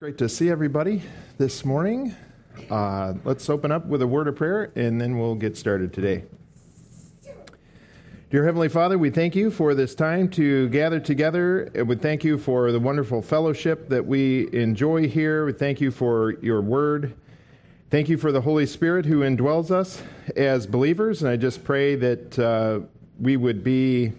Great 0.00 0.16
to 0.18 0.28
see 0.28 0.48
everybody 0.48 1.02
this 1.38 1.64
morning. 1.64 2.14
Uh, 2.70 3.14
let's 3.24 3.50
open 3.50 3.72
up 3.72 3.84
with 3.86 4.00
a 4.00 4.06
word 4.06 4.28
of 4.28 4.36
prayer 4.36 4.70
and 4.76 5.00
then 5.00 5.18
we'll 5.18 5.34
get 5.34 5.56
started 5.56 5.92
today. 5.92 6.22
Dear 8.30 8.44
Heavenly 8.44 8.68
Father, 8.68 8.96
we 8.96 9.10
thank 9.10 9.34
you 9.34 9.50
for 9.50 9.74
this 9.74 9.96
time 9.96 10.28
to 10.30 10.68
gather 10.68 11.00
together. 11.00 11.68
We 11.84 11.96
thank 11.96 12.22
you 12.22 12.38
for 12.38 12.70
the 12.70 12.78
wonderful 12.78 13.20
fellowship 13.20 13.88
that 13.88 14.06
we 14.06 14.48
enjoy 14.52 15.08
here. 15.08 15.44
We 15.44 15.52
thank 15.52 15.80
you 15.80 15.90
for 15.90 16.34
your 16.42 16.60
word. 16.60 17.14
Thank 17.90 18.08
you 18.08 18.18
for 18.18 18.30
the 18.30 18.42
Holy 18.42 18.66
Spirit 18.66 19.04
who 19.04 19.22
indwells 19.22 19.72
us 19.72 20.00
as 20.36 20.64
believers. 20.64 21.22
And 21.22 21.28
I 21.28 21.34
just 21.34 21.64
pray 21.64 21.96
that 21.96 22.38
uh, 22.38 22.80
we 23.18 23.36
would 23.36 23.64
be 23.64 24.12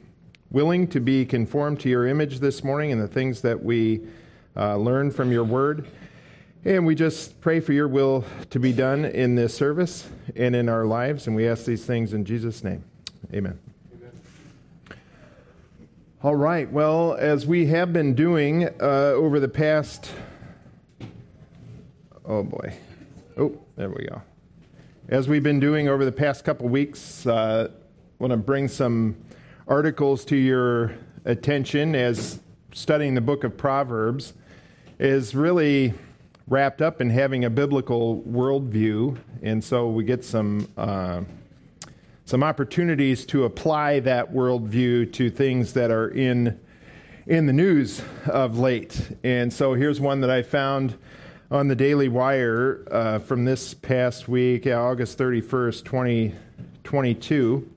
willing 0.52 0.88
to 0.90 1.00
be 1.00 1.26
conformed 1.26 1.80
to 1.80 1.90
your 1.90 2.06
image 2.06 2.40
this 2.40 2.66
morning 2.66 2.92
and 2.92 3.02
the 3.02 3.08
things 3.08 3.40
that 3.44 3.64
we 3.64 4.02
uh, 4.56 4.76
learn 4.78 5.12
from 5.12 5.32
your 5.32 5.44
word. 5.44 5.88
And 6.66 6.86
we 6.86 6.94
just 6.94 7.40
pray 7.40 7.62
for 7.62 7.72
your 7.72 7.88
will 7.88 8.26
to 8.50 8.60
be 8.60 8.74
done 8.74 9.06
in 9.06 9.36
this 9.36 9.54
service 9.54 10.10
and 10.36 10.56
in 10.56 10.68
our 10.68 10.86
lives. 10.86 11.28
And 11.28 11.36
we 11.36 11.48
ask 11.48 11.64
these 11.64 11.86
things 11.86 12.14
in 12.14 12.26
Jesus' 12.26 12.64
name. 12.64 12.84
Amen. 13.34 13.58
Amen. 13.94 14.12
All 16.22 16.36
right. 16.36 16.70
Well, 16.70 17.14
as 17.14 17.48
we 17.48 17.68
have 17.68 17.94
been 17.94 18.14
doing 18.14 18.68
uh, 18.82 19.14
over 19.16 19.40
the 19.40 19.48
past, 19.48 20.12
oh 22.26 22.44
boy. 22.44 22.74
Oh, 23.38 23.58
there 23.78 23.90
we 23.90 24.06
go. 24.06 24.22
As 25.08 25.30
we've 25.30 25.42
been 25.42 25.62
doing 25.62 25.88
over 25.88 26.04
the 26.04 26.12
past 26.12 26.44
couple 26.44 26.68
weeks, 26.68 27.26
uh, 27.26 27.70
I 27.72 27.74
want 28.20 28.32
to 28.32 28.38
bring 28.38 28.68
some 28.68 29.16
articles 29.66 30.26
to 30.26 30.36
your 30.36 30.94
attention 31.24 31.96
as 31.96 32.42
studying 32.74 33.14
the 33.16 33.22
book 33.22 33.46
of 33.46 33.56
Proverbs 33.56 34.34
is 35.00 35.34
really 35.34 35.94
wrapped 36.48 36.82
up 36.82 37.00
in 37.00 37.10
having 37.10 37.46
a 37.46 37.50
biblical 37.50 38.22
worldview, 38.24 39.18
and 39.42 39.64
so 39.64 39.90
we 39.90 40.04
get 40.04 40.26
some 40.26 40.68
uh, 40.78 41.22
some 42.26 42.44
opportunities 42.44 43.26
to 43.26 43.46
apply 43.46 44.02
that 44.02 44.32
worldview 44.32 45.12
to 45.14 45.30
things 45.30 45.74
that 45.74 45.90
are 45.90 46.10
in 46.10 46.60
in 47.28 47.46
the 47.46 47.54
news 47.54 48.02
of 48.26 48.60
late. 48.60 49.18
And 49.24 49.54
so 49.54 49.74
here's 49.74 50.02
one 50.02 50.20
that 50.22 50.30
I 50.30 50.42
found 50.42 50.98
on 51.50 51.68
the 51.68 51.76
Daily 51.76 52.10
Wire 52.10 52.84
uh, 52.92 53.20
from 53.20 53.46
this 53.46 53.74
past 53.74 54.28
week, 54.28 54.68
August 54.68 55.18
31st, 55.18 55.86
2022. 55.86 57.70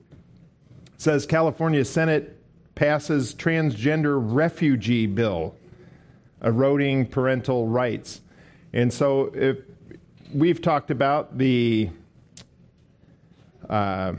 It 0.85 1.01
says 1.01 1.25
California 1.25 1.85
Senate 1.85 2.37
passes 2.75 3.33
transgender 3.33 4.17
refugee 4.19 5.05
bill 5.05 5.55
eroding 6.43 7.05
parental 7.05 7.67
rights. 7.67 8.21
And 8.73 8.91
so 8.91 9.31
if 9.33 9.57
we've 10.33 10.61
talked 10.61 10.91
about 10.91 11.37
the 11.37 11.89
uh, 13.69 14.13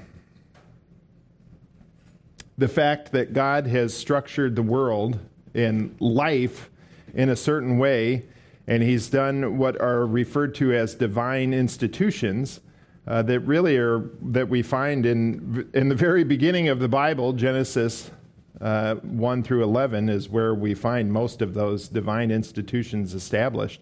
the 2.56 2.68
fact 2.68 3.12
that 3.12 3.32
God 3.32 3.66
has 3.66 3.92
structured 3.94 4.54
the 4.54 4.62
world 4.62 5.18
and 5.54 5.94
life 6.00 6.70
in 7.14 7.28
a 7.28 7.36
certain 7.36 7.78
way, 7.78 8.24
and 8.66 8.82
He's 8.82 9.08
done 9.08 9.58
what 9.58 9.80
are 9.80 10.06
referred 10.06 10.54
to 10.56 10.72
as 10.72 10.94
divine 10.94 11.52
institutions. 11.52 12.60
Uh, 13.06 13.20
that 13.20 13.40
really 13.40 13.76
are 13.76 14.10
that 14.22 14.48
we 14.48 14.62
find 14.62 15.04
in 15.04 15.68
in 15.74 15.90
the 15.90 15.94
very 15.94 16.24
beginning 16.24 16.68
of 16.68 16.78
the 16.78 16.88
Bible, 16.88 17.34
Genesis 17.34 18.10
uh, 18.60 18.96
1 18.96 19.42
through 19.42 19.62
11 19.62 20.08
is 20.08 20.28
where 20.28 20.54
we 20.54 20.74
find 20.74 21.12
most 21.12 21.42
of 21.42 21.54
those 21.54 21.88
divine 21.88 22.30
institutions 22.30 23.14
established. 23.14 23.80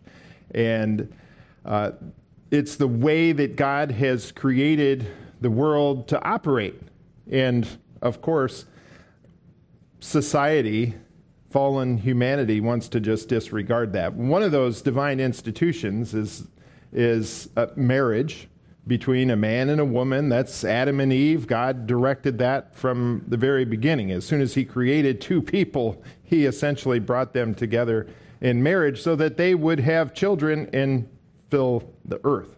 And 0.55 1.13
uh, 1.65 1.93
it's 2.51 2.77
the 2.77 2.89
way 2.89 3.33
that 3.33 3.57
God 3.57 3.91
has 3.91 4.33
created 4.33 5.07
the 5.41 5.51
world 5.51 6.09
to 6.09 6.23
operate. 6.23 6.81
And 7.31 7.69
of 8.01 8.21
course, 8.21 8.65
society, 10.01 10.95
fallen 11.51 11.99
humanity, 11.99 12.61
wants 12.61 12.89
to 12.89 13.01
just 13.01 13.29
disregard 13.29 13.93
that. 13.93 14.15
One 14.15 14.43
of 14.43 14.53
those 14.53 14.83
divine 14.83 15.21
institutions 15.21 16.15
is, 16.15 16.47
is 16.93 17.49
uh, 17.57 17.67
marriage 17.77 18.49
between 18.87 19.31
a 19.31 19.37
man 19.37 19.69
and 19.69 19.81
a 19.81 19.85
woman. 19.85 20.29
That's 20.29 20.65
Adam 20.65 21.01
and 21.01 21.13
Eve. 21.13 21.47
God 21.47 21.87
directed 21.87 22.39
that 22.39 22.75
from 22.75 23.25
the 23.29 23.37
very 23.37 23.65
beginning. 23.65 24.11
As 24.11 24.25
soon 24.25 24.41
as 24.41 24.55
He 24.55 24.65
created 24.65 25.21
two 25.21 25.41
people, 25.41 26.03
He 26.23 26.47
essentially 26.47 26.99
brought 26.99 27.33
them 27.33 27.55
together 27.55 28.09
in 28.41 28.63
marriage 28.63 29.01
so 29.01 29.15
that 29.17 29.37
they 29.37 29.55
would 29.55 29.79
have 29.81 30.15
children 30.15 30.69
and 30.73 31.09
fill 31.49 31.85
the 32.05 32.21
earth, 32.25 32.57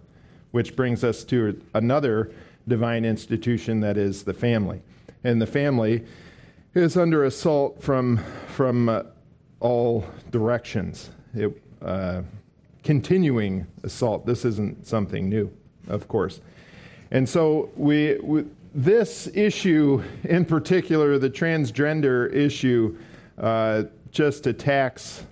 which 0.52 0.74
brings 0.76 1.04
us 1.04 1.24
to 1.24 1.60
another 1.74 2.32
divine 2.66 3.04
institution 3.04 3.80
that 3.80 3.98
is 3.98 4.22
the 4.22 4.32
family. 4.32 4.80
And 5.24 5.42
the 5.42 5.46
family 5.46 6.04
is 6.74 6.96
under 6.96 7.24
assault 7.24 7.82
from, 7.82 8.18
from 8.48 8.88
uh, 8.88 9.02
all 9.60 10.06
directions. 10.30 11.10
It, 11.34 11.62
uh, 11.82 12.22
continuing 12.82 13.66
assault. 13.82 14.24
This 14.24 14.44
isn't 14.46 14.86
something 14.86 15.28
new 15.28 15.52
of 15.88 16.08
course. 16.08 16.40
And 17.10 17.28
so 17.28 17.70
we, 17.76 18.18
we 18.22 18.44
this 18.74 19.28
issue 19.34 20.02
in 20.24 20.44
particular, 20.44 21.16
the 21.16 21.30
transgender 21.30 22.32
issue, 22.32 22.98
uh, 23.38 23.84
just 24.10 24.46
attacks 24.46 25.24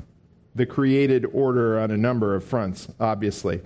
the 0.55 0.67
created 0.67 1.27
order 1.33 1.81
on 1.81 1.91
a 1.91 1.97
number 1.97 2.35
of 2.35 2.45
fronts, 2.45 2.89
obviously. 3.01 3.61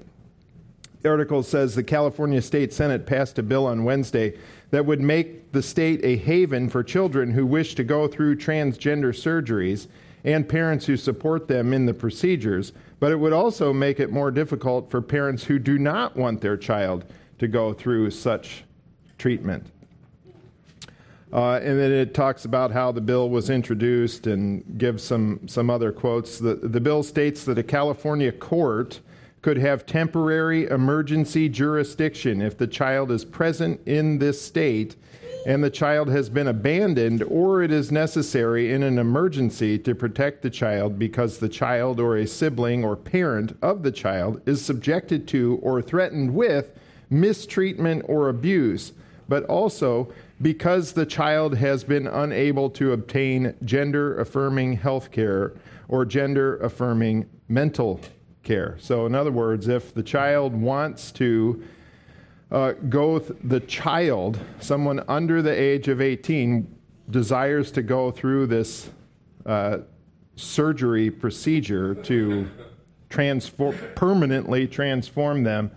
The 1.03 1.11
article 1.11 1.43
says 1.43 1.75
the 1.75 1.83
California 1.83 2.41
State 2.41 2.73
Senate 2.73 3.07
passed 3.07 3.39
a 3.39 3.43
bill 3.43 3.67
on 3.67 3.85
Wednesday 3.85 4.39
that 4.71 4.87
would 4.87 5.01
make 5.01 5.53
the 5.53 5.63
state 5.63 6.01
a 6.05 6.17
haven 6.17 6.69
for 6.69 6.83
children 6.83 7.31
who 7.31 7.47
wish 7.47 7.75
to 7.77 7.85
go 7.85 8.09
through 8.09 8.37
transgender 8.37 9.13
surgeries 9.13 9.89
and 10.25 10.49
parents 10.49 10.87
who 10.87 10.97
support 10.97 11.49
them 11.49 11.73
in 11.73 11.87
the 11.87 11.95
procedures 11.95 12.73
but 12.99 13.13
it 13.13 13.17
would 13.17 13.33
also 13.33 13.73
make 13.73 14.01
it 14.01 14.11
more 14.11 14.31
difficult 14.31 14.91
for 14.91 15.03
parents 15.03 15.45
who 15.45 15.59
do 15.59 15.79
not 15.79 16.17
want 16.17 16.41
their 16.41 16.57
child 16.57 17.05
to 17.39 17.49
go 17.49 17.73
through 17.73 18.11
such 18.11 18.65
treatment. 19.19 19.67
Uh, 21.33 21.57
and 21.57 21.79
then 21.79 21.93
it 21.93 22.15
talks 22.15 22.45
about 22.45 22.71
how 22.71 22.93
the 22.93 23.01
bill 23.01 23.29
was 23.29 23.51
introduced 23.51 24.27
and 24.27 24.79
gives 24.79 25.03
some, 25.03 25.41
some 25.47 25.69
other 25.69 25.93
quotes. 25.93 26.39
The, 26.39 26.55
the 26.55 26.81
bill 26.81 27.03
states 27.03 27.45
that 27.45 27.59
a 27.59 27.63
California 27.63 28.33
court 28.33 29.01
could 29.43 29.59
have 29.59 29.87
temporary 29.87 30.67
emergency 30.67 31.49
jurisdiction 31.49 32.41
if 32.41 32.57
the 32.57 32.67
child 32.67 33.11
is 33.11 33.25
present 33.25 33.81
in 33.87 34.19
this 34.19 34.41
state 34.41 34.97
and 35.47 35.63
the 35.63 35.71
child 35.71 36.09
has 36.09 36.29
been 36.29 36.49
abandoned, 36.49 37.23
or 37.23 37.63
it 37.63 37.71
is 37.71 37.93
necessary 37.93 38.73
in 38.73 38.83
an 38.83 38.99
emergency 38.99 39.79
to 39.79 39.95
protect 39.95 40.43
the 40.43 40.51
child 40.51 40.99
because 40.99 41.39
the 41.39 41.49
child 41.49 42.01
or 42.01 42.17
a 42.17 42.27
sibling 42.27 42.85
or 42.85 42.97
parent 42.97 43.57
of 43.63 43.85
the 43.85 43.93
child 43.93 44.43
is 44.45 44.61
subjected 44.61 45.29
to 45.29 45.61
or 45.63 45.81
threatened 45.81 46.35
with 46.35 46.77
mistreatment 47.11 48.05
or 48.09 48.29
abuse, 48.29 48.93
but 49.29 49.45
also 49.45 50.13
because 50.43 50.93
the 50.95 51.07
child 51.07 51.57
has 51.57 51.85
been 51.85 52.09
unable 52.09 52.69
to 52.69 52.93
obtain 52.93 53.55
gender 53.65 54.19
affirming 54.19 54.73
health 54.73 55.13
care 55.13 55.53
or 55.87 56.05
gender 56.05 56.57
affirming 56.57 57.25
mental 57.47 58.01
care. 58.43 58.77
So, 58.81 59.07
in 59.07 59.15
other 59.15 59.31
words, 59.31 59.69
if 59.69 59.95
the 59.95 60.03
child 60.03 60.57
wants 60.57 61.13
to 61.13 61.63
uh, 62.51 62.73
goeth 62.89 63.33
the 63.45 63.61
child, 63.61 64.39
someone 64.61 65.03
under 65.09 65.43
the 65.43 65.51
age 65.53 65.89
of 65.89 66.01
18, 66.01 66.75
desires 67.11 67.71
to 67.73 67.83
go 67.83 68.11
through 68.11 68.47
this 68.47 68.91
uh, 69.45 69.79
surgery 70.37 71.11
procedure 71.11 71.95
to 71.95 72.49
transform, 73.09 73.77
permanently 73.95 74.67
transform 74.67 75.43
them, 75.43 75.71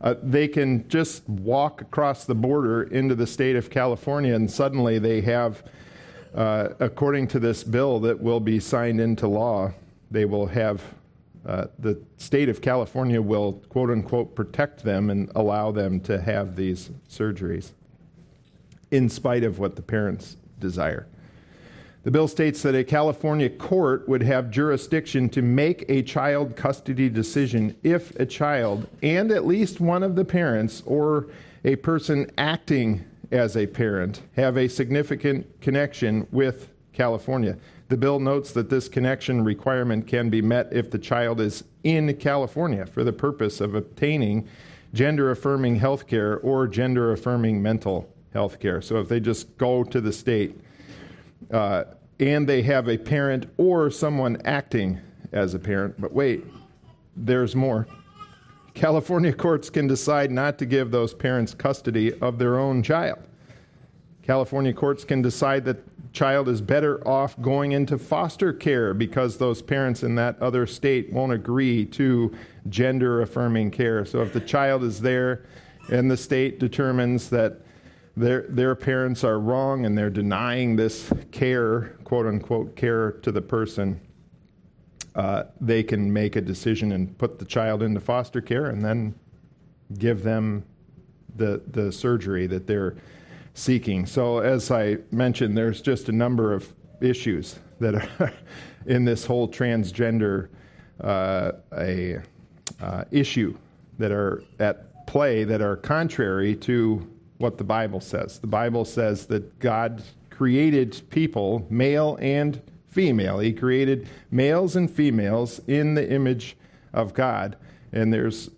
uh, 0.00 0.14
they 0.22 0.46
can 0.46 0.86
just 0.88 1.28
walk 1.28 1.80
across 1.80 2.24
the 2.24 2.34
border 2.34 2.84
into 2.84 3.14
the 3.14 3.26
state 3.26 3.56
of 3.56 3.70
California, 3.70 4.34
and 4.34 4.50
suddenly 4.50 4.98
they 4.98 5.20
have, 5.20 5.62
uh, 6.34 6.68
according 6.80 7.26
to 7.26 7.38
this 7.38 7.64
bill 7.64 7.98
that 8.00 8.20
will 8.20 8.40
be 8.40 8.60
signed 8.60 9.00
into 9.00 9.26
law, 9.26 9.72
they 10.10 10.24
will 10.24 10.46
have 10.46 10.82
uh, 11.46 11.66
the 11.78 12.00
state 12.16 12.48
of 12.48 12.60
California 12.60 13.22
will, 13.22 13.54
quote 13.68 13.90
unquote, 13.90 14.34
protect 14.34 14.82
them 14.82 15.10
and 15.10 15.30
allow 15.36 15.70
them 15.70 16.00
to 16.00 16.20
have 16.20 16.56
these 16.56 16.90
surgeries 17.08 17.70
in 18.90 19.08
spite 19.08 19.44
of 19.44 19.58
what 19.58 19.76
the 19.76 19.82
parents 19.82 20.36
desire. 20.58 21.06
The 22.02 22.10
bill 22.10 22.28
states 22.28 22.62
that 22.62 22.74
a 22.74 22.84
California 22.84 23.50
court 23.50 24.08
would 24.08 24.22
have 24.22 24.50
jurisdiction 24.50 25.28
to 25.30 25.42
make 25.42 25.84
a 25.88 26.02
child 26.02 26.54
custody 26.54 27.08
decision 27.08 27.76
if 27.82 28.14
a 28.20 28.26
child 28.26 28.86
and 29.02 29.30
at 29.32 29.46
least 29.46 29.80
one 29.80 30.02
of 30.02 30.14
the 30.14 30.24
parents 30.24 30.82
or 30.86 31.28
a 31.64 31.76
person 31.76 32.30
acting 32.38 33.04
as 33.32 33.56
a 33.56 33.66
parent 33.66 34.22
have 34.36 34.56
a 34.56 34.68
significant 34.68 35.60
connection 35.60 36.26
with 36.30 36.68
California. 36.92 37.56
The 37.88 37.96
bill 37.96 38.18
notes 38.18 38.52
that 38.52 38.68
this 38.68 38.88
connection 38.88 39.44
requirement 39.44 40.06
can 40.06 40.28
be 40.28 40.42
met 40.42 40.68
if 40.72 40.90
the 40.90 40.98
child 40.98 41.40
is 41.40 41.64
in 41.84 42.12
California 42.16 42.84
for 42.84 43.04
the 43.04 43.12
purpose 43.12 43.60
of 43.60 43.74
obtaining 43.74 44.48
gender 44.92 45.30
affirming 45.30 45.76
health 45.76 46.06
care 46.06 46.38
or 46.38 46.66
gender 46.66 47.12
affirming 47.12 47.62
mental 47.62 48.08
health 48.32 48.58
care. 48.58 48.82
So 48.82 48.98
if 48.98 49.08
they 49.08 49.20
just 49.20 49.56
go 49.56 49.84
to 49.84 50.00
the 50.00 50.12
state 50.12 50.58
uh, 51.52 51.84
and 52.18 52.48
they 52.48 52.62
have 52.62 52.88
a 52.88 52.98
parent 52.98 53.46
or 53.56 53.90
someone 53.90 54.40
acting 54.44 54.98
as 55.32 55.54
a 55.54 55.58
parent, 55.58 56.00
but 56.00 56.12
wait, 56.12 56.44
there's 57.14 57.54
more. 57.54 57.86
California 58.74 59.32
courts 59.32 59.70
can 59.70 59.86
decide 59.86 60.30
not 60.30 60.58
to 60.58 60.66
give 60.66 60.90
those 60.90 61.14
parents 61.14 61.54
custody 61.54 62.12
of 62.20 62.38
their 62.38 62.58
own 62.58 62.82
child. 62.82 63.20
California 64.26 64.72
courts 64.72 65.04
can 65.04 65.22
decide 65.22 65.64
that 65.64 65.78
child 66.12 66.48
is 66.48 66.60
better 66.60 67.06
off 67.06 67.40
going 67.40 67.72
into 67.72 67.96
foster 67.96 68.52
care 68.52 68.92
because 68.92 69.38
those 69.38 69.62
parents 69.62 70.02
in 70.02 70.16
that 70.16 70.36
other 70.40 70.66
state 70.66 71.12
won't 71.12 71.32
agree 71.32 71.84
to 71.84 72.34
gender 72.68 73.22
affirming 73.22 73.70
care. 73.70 74.04
So 74.04 74.22
if 74.22 74.32
the 74.32 74.40
child 74.40 74.82
is 74.82 75.00
there 75.00 75.44
and 75.92 76.10
the 76.10 76.16
state 76.16 76.58
determines 76.58 77.30
that 77.30 77.60
their, 78.16 78.46
their 78.48 78.74
parents 78.74 79.22
are 79.22 79.38
wrong 79.38 79.86
and 79.86 79.96
they're 79.96 80.10
denying 80.10 80.74
this 80.74 81.12
care, 81.30 81.96
quote 82.02 82.26
unquote, 82.26 82.74
care 82.74 83.12
to 83.12 83.30
the 83.30 83.42
person, 83.42 84.00
uh, 85.14 85.44
they 85.60 85.84
can 85.84 86.12
make 86.12 86.34
a 86.34 86.40
decision 86.40 86.92
and 86.92 87.16
put 87.16 87.38
the 87.38 87.44
child 87.44 87.80
into 87.80 88.00
foster 88.00 88.40
care 88.40 88.66
and 88.66 88.84
then 88.84 89.14
give 89.98 90.24
them 90.24 90.64
the, 91.36 91.62
the 91.68 91.92
surgery 91.92 92.48
that 92.48 92.66
they're 92.66 92.96
seeking. 93.56 94.04
So, 94.06 94.38
as 94.38 94.70
I 94.70 94.98
mentioned, 95.10 95.56
there's 95.56 95.80
just 95.80 96.08
a 96.08 96.12
number 96.12 96.52
of 96.52 96.72
issues 97.00 97.58
that 97.80 97.94
are 97.94 98.32
in 98.86 99.04
this 99.04 99.24
whole 99.24 99.48
transgender 99.48 100.48
uh, 101.00 101.52
a, 101.76 102.18
uh, 102.80 103.04
issue 103.10 103.56
that 103.98 104.12
are 104.12 104.44
at 104.58 105.06
play 105.06 105.44
that 105.44 105.62
are 105.62 105.76
contrary 105.76 106.54
to 106.54 107.10
what 107.38 107.56
the 107.58 107.64
Bible 107.64 108.00
says. 108.00 108.38
The 108.38 108.46
Bible 108.46 108.84
says 108.84 109.26
that 109.26 109.58
God 109.58 110.02
created 110.30 111.00
people, 111.10 111.66
male 111.70 112.18
and 112.20 112.60
female. 112.88 113.38
He 113.38 113.52
created 113.52 114.08
males 114.30 114.76
and 114.76 114.90
females 114.90 115.60
in 115.66 115.94
the 115.94 116.10
image 116.10 116.56
of 116.92 117.14
God, 117.14 117.56
and 117.92 118.12
there's 118.12 118.50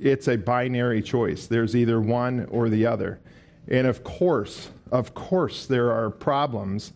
it's 0.00 0.28
a 0.28 0.36
binary 0.36 1.02
choice. 1.02 1.46
There's 1.46 1.74
either 1.74 2.00
one 2.00 2.46
or 2.50 2.68
the 2.68 2.86
other. 2.86 3.20
And 3.70 3.86
of 3.86 4.02
course, 4.02 4.70
of 4.90 5.14
course, 5.14 5.66
there 5.66 5.92
are 5.92 6.10
problems 6.10 6.92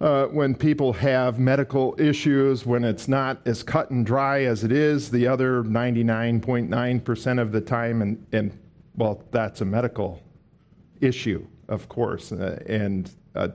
uh, 0.00 0.26
when 0.26 0.54
people 0.54 0.92
have 0.92 1.38
medical 1.38 1.94
issues, 1.98 2.66
when 2.66 2.84
it's 2.84 3.08
not 3.08 3.40
as 3.46 3.62
cut 3.62 3.90
and 3.90 4.04
dry 4.04 4.42
as 4.44 4.62
it 4.62 4.72
is 4.72 5.10
the 5.10 5.26
other 5.26 5.62
99.9% 5.62 7.40
of 7.40 7.52
the 7.52 7.60
time. 7.60 8.02
And, 8.02 8.26
and, 8.32 8.58
well, 8.94 9.22
that's 9.30 9.62
a 9.62 9.64
medical 9.64 10.22
issue, 11.00 11.46
of 11.68 11.88
course. 11.88 12.32
Uh, 12.32 12.62
and 12.66 13.10
uh, 13.34 13.48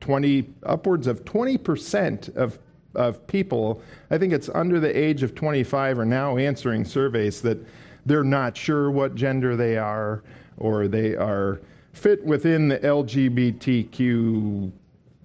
20, 0.00 0.54
upwards 0.64 1.06
of 1.08 1.24
20% 1.24 2.36
of, 2.36 2.58
of 2.94 3.26
people, 3.26 3.82
I 4.10 4.18
think 4.18 4.32
it's 4.32 4.48
under 4.48 4.78
the 4.78 4.96
age 4.96 5.24
of 5.24 5.34
25, 5.34 5.98
are 5.98 6.04
now 6.04 6.36
answering 6.36 6.84
surveys 6.84 7.42
that 7.42 7.58
they're 8.06 8.24
not 8.24 8.56
sure 8.56 8.90
what 8.90 9.14
gender 9.16 9.56
they 9.56 9.76
are 9.76 10.22
or 10.58 10.86
they 10.86 11.16
are 11.16 11.60
fit 11.92 12.24
within 12.24 12.68
the 12.68 12.78
LGBTQ 12.78 14.72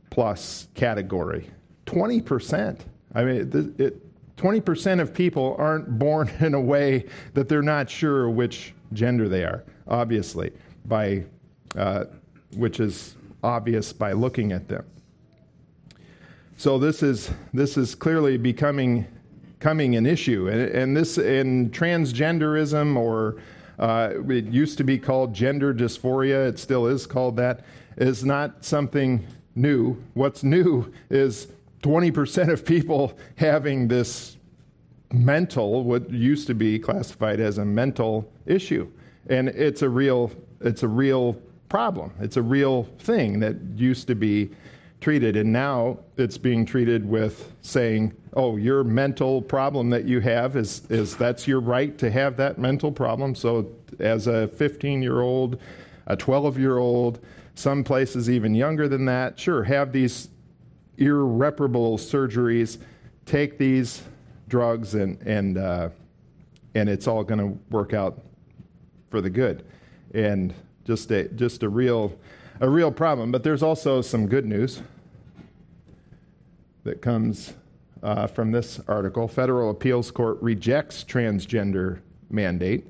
plus 0.09 0.67
category. 0.75 1.49
20%. 1.85 2.79
I 3.13 3.23
mean, 3.23 3.75
it, 3.77 4.35
20% 4.37 4.99
of 5.01 5.13
people 5.13 5.55
aren't 5.57 5.97
born 5.99 6.29
in 6.39 6.53
a 6.53 6.61
way 6.61 7.05
that 7.33 7.49
they're 7.49 7.61
not 7.61 7.89
sure 7.89 8.29
which 8.29 8.73
gender 8.93 9.27
they 9.27 9.43
are, 9.43 9.63
obviously, 9.87 10.51
by, 10.85 11.23
uh, 11.75 12.05
which 12.55 12.79
is 12.79 13.15
obvious 13.43 13.93
by 13.93 14.11
looking 14.13 14.51
at 14.51 14.67
them. 14.67 14.85
So 16.57 16.79
this 16.79 17.03
is, 17.03 17.29
this 17.53 17.77
is 17.77 17.93
clearly 17.93 18.37
becoming, 18.37 19.05
becoming 19.59 19.95
an 19.95 20.05
issue. 20.05 20.49
And, 20.49 20.61
and 20.61 20.97
this 20.97 21.17
in 21.17 21.69
transgenderism 21.69 22.97
or 22.97 23.37
uh, 23.79 24.13
it 24.29 24.45
used 24.45 24.77
to 24.77 24.83
be 24.83 24.97
called 24.97 25.33
gender 25.33 25.73
dysphoria, 25.73 26.47
it 26.47 26.59
still 26.59 26.87
is 26.87 27.05
called 27.05 27.37
that, 27.37 27.63
is 27.97 28.25
not 28.25 28.65
something 28.65 29.25
new. 29.55 30.01
What's 30.13 30.43
new 30.43 30.91
is 31.09 31.47
20% 31.83 32.51
of 32.51 32.65
people 32.65 33.17
having 33.35 33.87
this 33.87 34.37
mental, 35.11 35.83
what 35.83 36.09
used 36.09 36.47
to 36.47 36.53
be 36.53 36.79
classified 36.79 37.39
as 37.39 37.57
a 37.57 37.65
mental 37.65 38.29
issue. 38.45 38.89
And 39.29 39.49
it's 39.49 39.81
a 39.81 39.89
real, 39.89 40.31
it's 40.61 40.83
a 40.83 40.87
real 40.87 41.33
problem. 41.69 42.13
It's 42.19 42.37
a 42.37 42.41
real 42.41 42.83
thing 42.99 43.39
that 43.39 43.55
used 43.75 44.07
to 44.07 44.15
be 44.15 44.49
treated. 44.99 45.35
And 45.35 45.51
now 45.53 45.99
it's 46.17 46.37
being 46.37 46.65
treated 46.65 47.07
with 47.07 47.51
saying, 47.61 48.13
oh, 48.33 48.55
your 48.55 48.83
mental 48.83 49.41
problem 49.41 49.89
that 49.91 50.05
you 50.05 50.19
have 50.21 50.55
is, 50.55 50.83
is 50.89 51.15
that's 51.15 51.47
your 51.47 51.59
right 51.59 51.97
to 51.97 52.09
have 52.09 52.37
that 52.37 52.57
mental 52.57 52.91
problem. 52.91 53.35
So 53.35 53.71
as 53.99 54.27
a 54.27 54.47
15 54.47 55.01
year 55.01 55.21
old, 55.21 55.59
a 56.07 56.15
12 56.15 56.57
year 56.57 56.77
old, 56.77 57.19
some 57.55 57.83
places 57.83 58.29
even 58.29 58.53
younger 58.53 58.87
than 58.87 59.05
that, 59.05 59.39
sure, 59.39 59.63
have 59.63 59.91
these 59.91 60.29
irreparable 60.97 61.97
surgeries, 61.97 62.77
take 63.25 63.57
these 63.57 64.03
drugs, 64.47 64.95
and, 64.95 65.19
and, 65.23 65.57
uh, 65.57 65.89
and 66.75 66.89
it's 66.89 67.07
all 67.07 67.23
going 67.23 67.39
to 67.39 67.59
work 67.69 67.93
out 67.93 68.21
for 69.09 69.21
the 69.21 69.29
good. 69.29 69.65
And 70.13 70.53
just 70.85 71.11
a, 71.11 71.27
just 71.29 71.63
a 71.63 71.69
real 71.69 72.17
a 72.59 72.69
real 72.69 72.91
problem. 72.91 73.31
But 73.31 73.43
there's 73.43 73.63
also 73.63 74.01
some 74.01 74.27
good 74.27 74.45
news 74.45 74.81
that 76.83 77.01
comes 77.01 77.53
uh, 78.03 78.27
from 78.27 78.51
this 78.51 78.79
article. 78.87 79.27
Federal 79.27 79.69
Appeals 79.69 80.11
Court 80.11 80.37
rejects 80.41 81.03
transgender 81.03 81.99
mandate. 82.29 82.85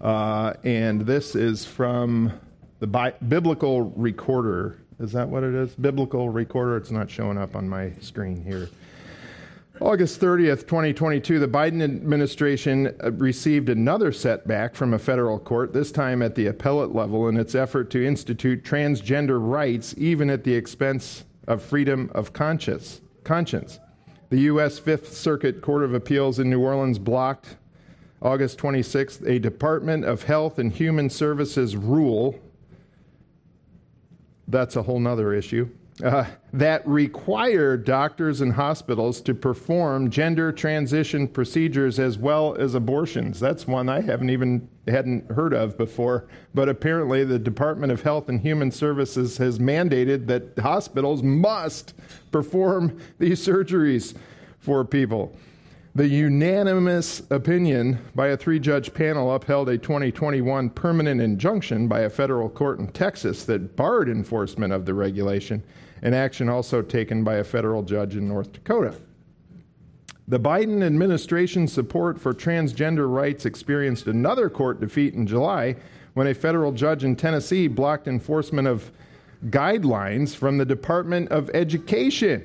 Uh, 0.00 0.52
and 0.64 1.00
this 1.00 1.34
is 1.34 1.64
from 1.64 2.32
the 2.80 2.86
Bi- 2.86 3.14
Biblical 3.28 3.82
Recorder. 3.96 4.78
Is 5.00 5.12
that 5.12 5.28
what 5.28 5.42
it 5.42 5.54
is? 5.54 5.74
Biblical 5.74 6.28
Recorder. 6.28 6.76
It's 6.76 6.90
not 6.90 7.10
showing 7.10 7.38
up 7.38 7.56
on 7.56 7.68
my 7.68 7.92
screen 8.00 8.42
here. 8.42 8.68
August 9.80 10.20
30th, 10.20 10.68
2022, 10.68 11.40
the 11.40 11.48
Biden 11.48 11.82
administration 11.82 12.94
uh, 13.02 13.10
received 13.10 13.68
another 13.68 14.12
setback 14.12 14.76
from 14.76 14.94
a 14.94 14.98
federal 15.00 15.36
court, 15.36 15.72
this 15.72 15.90
time 15.90 16.22
at 16.22 16.36
the 16.36 16.46
appellate 16.46 16.94
level, 16.94 17.26
in 17.26 17.36
its 17.36 17.56
effort 17.56 17.90
to 17.90 18.06
institute 18.06 18.62
transgender 18.62 19.38
rights, 19.40 19.92
even 19.98 20.30
at 20.30 20.44
the 20.44 20.54
expense 20.54 21.24
of 21.48 21.60
freedom 21.60 22.08
of 22.14 22.32
conscience. 22.32 23.00
conscience. 23.24 23.80
The 24.30 24.42
U.S. 24.42 24.78
Fifth 24.78 25.12
Circuit 25.12 25.60
Court 25.60 25.82
of 25.82 25.92
Appeals 25.92 26.38
in 26.38 26.48
New 26.48 26.60
Orleans 26.60 27.00
blocked 27.00 27.56
August 28.22 28.58
26th 28.58 29.26
a 29.28 29.40
Department 29.40 30.04
of 30.04 30.22
Health 30.22 30.60
and 30.60 30.72
Human 30.72 31.10
Services 31.10 31.76
rule. 31.76 32.38
That's 34.46 34.76
a 34.76 34.82
whole 34.82 35.00
nother 35.00 35.34
issue 35.34 35.68
uh, 36.02 36.24
that 36.52 36.86
require 36.86 37.76
doctors 37.76 38.40
and 38.40 38.52
hospitals 38.52 39.20
to 39.20 39.34
perform 39.34 40.10
gender 40.10 40.50
transition 40.50 41.28
procedures 41.28 42.00
as 42.00 42.18
well 42.18 42.56
as 42.56 42.74
abortions. 42.74 43.38
That's 43.38 43.66
one 43.66 43.88
I 43.88 44.00
haven't 44.00 44.30
even 44.30 44.68
hadn't 44.88 45.30
heard 45.30 45.54
of 45.54 45.78
before, 45.78 46.26
but 46.52 46.68
apparently 46.68 47.24
the 47.24 47.38
Department 47.38 47.92
of 47.92 48.02
Health 48.02 48.28
and 48.28 48.40
Human 48.40 48.70
Services 48.70 49.36
has 49.38 49.58
mandated 49.58 50.26
that 50.26 50.58
hospitals 50.58 51.22
must 51.22 51.94
perform 52.32 53.00
these 53.18 53.44
surgeries 53.46 54.14
for 54.58 54.84
people. 54.84 55.36
The 55.96 56.08
unanimous 56.08 57.22
opinion 57.30 57.98
by 58.16 58.28
a 58.28 58.36
three 58.36 58.58
judge 58.58 58.92
panel 58.92 59.32
upheld 59.32 59.68
a 59.68 59.78
2021 59.78 60.70
permanent 60.70 61.20
injunction 61.20 61.86
by 61.86 62.00
a 62.00 62.10
federal 62.10 62.48
court 62.48 62.80
in 62.80 62.88
Texas 62.88 63.44
that 63.44 63.76
barred 63.76 64.08
enforcement 64.08 64.72
of 64.72 64.86
the 64.86 64.94
regulation 64.94 65.62
an 66.02 66.14
action 66.14 66.48
also 66.48 66.82
taken 66.82 67.24
by 67.24 67.36
a 67.36 67.44
federal 67.44 67.82
judge 67.82 68.16
in 68.16 68.28
North 68.28 68.52
Dakota. 68.52 68.94
The 70.26 70.40
Biden 70.40 70.82
administration's 70.82 71.72
support 71.72 72.18
for 72.18 72.32
transgender 72.32 73.12
rights 73.12 73.44
experienced 73.44 74.06
another 74.06 74.48
court 74.48 74.80
defeat 74.80 75.14
in 75.14 75.26
July 75.26 75.76
when 76.14 76.26
a 76.26 76.34
federal 76.34 76.72
judge 76.72 77.04
in 77.04 77.14
Tennessee 77.14 77.68
blocked 77.68 78.08
enforcement 78.08 78.66
of 78.66 78.90
guidelines 79.46 80.34
from 80.34 80.56
the 80.56 80.64
Department 80.64 81.28
of 81.30 81.50
Education 81.52 82.42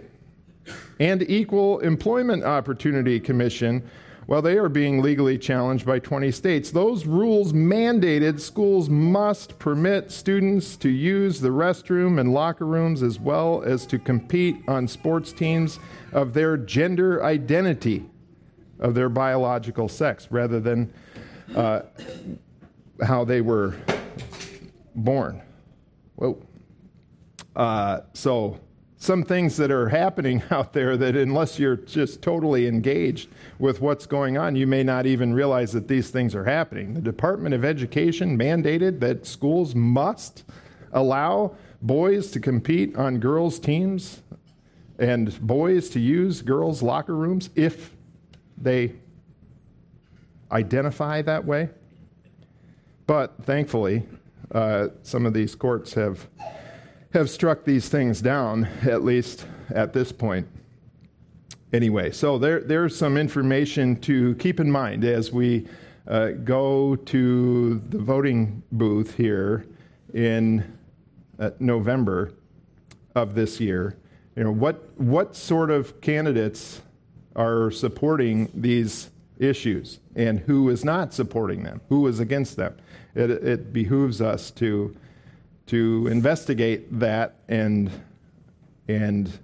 and 0.99 1.23
Equal 1.29 1.79
Employment 1.79 2.43
Opportunity 2.43 3.19
Commission 3.19 3.89
Well, 4.29 4.43
they 4.43 4.59
are 4.59 4.69
being 4.69 5.01
legally 5.01 5.39
challenged 5.39 5.87
by 5.87 5.97
20 5.97 6.29
states. 6.29 6.69
Those 6.69 7.07
rules 7.07 7.51
mandated 7.51 8.39
schools 8.39 8.87
must 8.87 9.57
permit 9.57 10.11
students 10.11 10.77
to 10.77 10.89
use 10.89 11.41
the 11.41 11.49
restroom 11.49 12.19
and 12.19 12.31
locker 12.31 12.67
rooms 12.67 13.01
as 13.01 13.19
well 13.19 13.63
as 13.63 13.87
to 13.87 13.97
compete 13.97 14.57
on 14.67 14.87
sports 14.87 15.33
teams 15.33 15.79
of 16.11 16.35
their 16.35 16.57
gender 16.57 17.23
identity, 17.23 18.05
of 18.77 18.93
their 18.93 19.09
biological 19.09 19.89
sex, 19.89 20.27
rather 20.29 20.59
than 20.59 20.93
uh, 21.55 21.81
how 23.01 23.25
they 23.25 23.41
were 23.41 23.75
born. 24.93 25.41
Whoa. 26.17 26.39
Uh, 27.55 28.01
so, 28.13 28.59
some 28.99 29.23
things 29.23 29.55
that 29.55 29.71
are 29.71 29.87
happening 29.89 30.43
out 30.51 30.73
there 30.73 30.97
that, 30.97 31.15
unless 31.15 31.57
you're 31.57 31.77
just 31.77 32.21
totally 32.21 32.67
engaged 32.67 33.29
with 33.57 33.81
what's 33.81 34.05
going 34.05 34.37
on, 34.37 34.55
you 34.55 34.67
may 34.67 34.83
not 34.83 35.05
even 35.05 35.33
realize 35.33 35.71
that 35.71 35.87
these 35.87 36.09
things 36.11 36.35
are 36.35 36.43
happening. 36.43 36.93
The 36.93 37.01
Department 37.01 37.55
of 37.55 37.65
Education 37.65 38.37
mandated 38.37 38.99
that 38.99 39.25
schools 39.25 39.73
must 39.73 40.43
allow 40.91 41.55
boys 41.81 42.29
to 42.31 42.39
compete 42.39 42.95
on 42.97 43.19
girls' 43.19 43.57
teams 43.57 44.21
and 44.99 45.39
boys 45.47 45.89
to 45.91 45.99
use 45.99 46.41
girls' 46.41 46.83
locker 46.83 47.15
rooms 47.15 47.49
if 47.55 47.95
they 48.57 48.93
identify 50.51 51.21
that 51.21 51.45
way. 51.45 51.69
But 53.07 53.45
thankfully, 53.45 54.03
uh, 54.51 54.89
some 55.03 55.25
of 55.25 55.33
these 55.33 55.55
courts 55.55 55.93
have 55.93 56.27
have 57.13 57.29
struck 57.29 57.63
these 57.63 57.89
things 57.89 58.21
down, 58.21 58.65
at 58.83 59.03
least 59.03 59.45
at 59.69 59.93
this 59.93 60.11
point. 60.11 60.47
Anyway, 61.73 62.11
so 62.11 62.37
there, 62.37 62.61
there's 62.61 62.95
some 62.95 63.17
information 63.17 63.95
to 64.01 64.35
keep 64.35 64.59
in 64.59 64.71
mind 64.71 65.03
as 65.03 65.31
we 65.31 65.67
uh, 66.07 66.29
go 66.29 66.95
to 66.95 67.79
the 67.89 67.97
voting 67.97 68.63
booth 68.71 69.15
here 69.15 69.65
in 70.13 70.63
uh, 71.39 71.51
November 71.59 72.33
of 73.15 73.35
this 73.35 73.59
year. 73.59 73.95
You 74.35 74.43
know, 74.43 74.51
what, 74.51 74.99
what 74.99 75.35
sort 75.35 75.69
of 75.69 76.01
candidates 76.01 76.81
are 77.35 77.71
supporting 77.71 78.51
these 78.53 79.09
issues 79.37 79.99
and 80.15 80.39
who 80.39 80.69
is 80.69 80.83
not 80.83 81.13
supporting 81.13 81.63
them, 81.63 81.81
who 81.89 82.07
is 82.07 82.19
against 82.19 82.55
them? 82.55 82.75
It, 83.15 83.29
it 83.29 83.73
behooves 83.73 84.21
us 84.21 84.51
to 84.51 84.95
to 85.69 86.07
investigate 86.07 86.99
that 86.99 87.35
and 87.47 87.91
and 88.87 89.37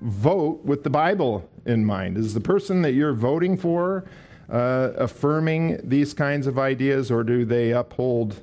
vote 0.00 0.64
with 0.64 0.82
the 0.82 0.90
Bible 0.90 1.48
in 1.64 1.84
mind. 1.84 2.16
Is 2.16 2.34
the 2.34 2.40
person 2.40 2.82
that 2.82 2.92
you're 2.92 3.12
voting 3.12 3.56
for 3.56 4.04
uh, 4.50 4.90
affirming 4.96 5.80
these 5.88 6.12
kinds 6.12 6.48
of 6.48 6.58
ideas, 6.58 7.10
or 7.10 7.22
do 7.22 7.44
they 7.44 7.70
uphold 7.70 8.42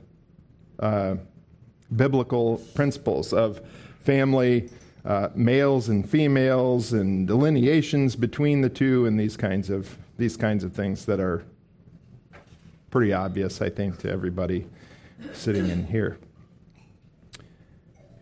uh, 0.80 1.16
biblical 1.94 2.60
principles 2.76 3.34
of 3.34 3.60
family, 4.00 4.70
uh, 5.04 5.28
males 5.36 5.90
and 5.90 6.10
females, 6.10 6.94
and 6.94 7.28
delineations 7.28 8.16
between 8.16 8.62
the 8.62 8.70
two, 8.70 9.06
and 9.06 9.20
these 9.20 9.36
kinds 9.36 9.70
of 9.70 9.98
these 10.18 10.38
kinds 10.38 10.64
of 10.64 10.72
things 10.72 11.06
that 11.06 11.20
are 11.20 11.44
pretty 12.90 13.12
obvious, 13.12 13.62
I 13.62 13.70
think, 13.70 13.98
to 14.00 14.10
everybody 14.10 14.66
sitting 15.34 15.70
in 15.70 15.88
here. 15.88 16.18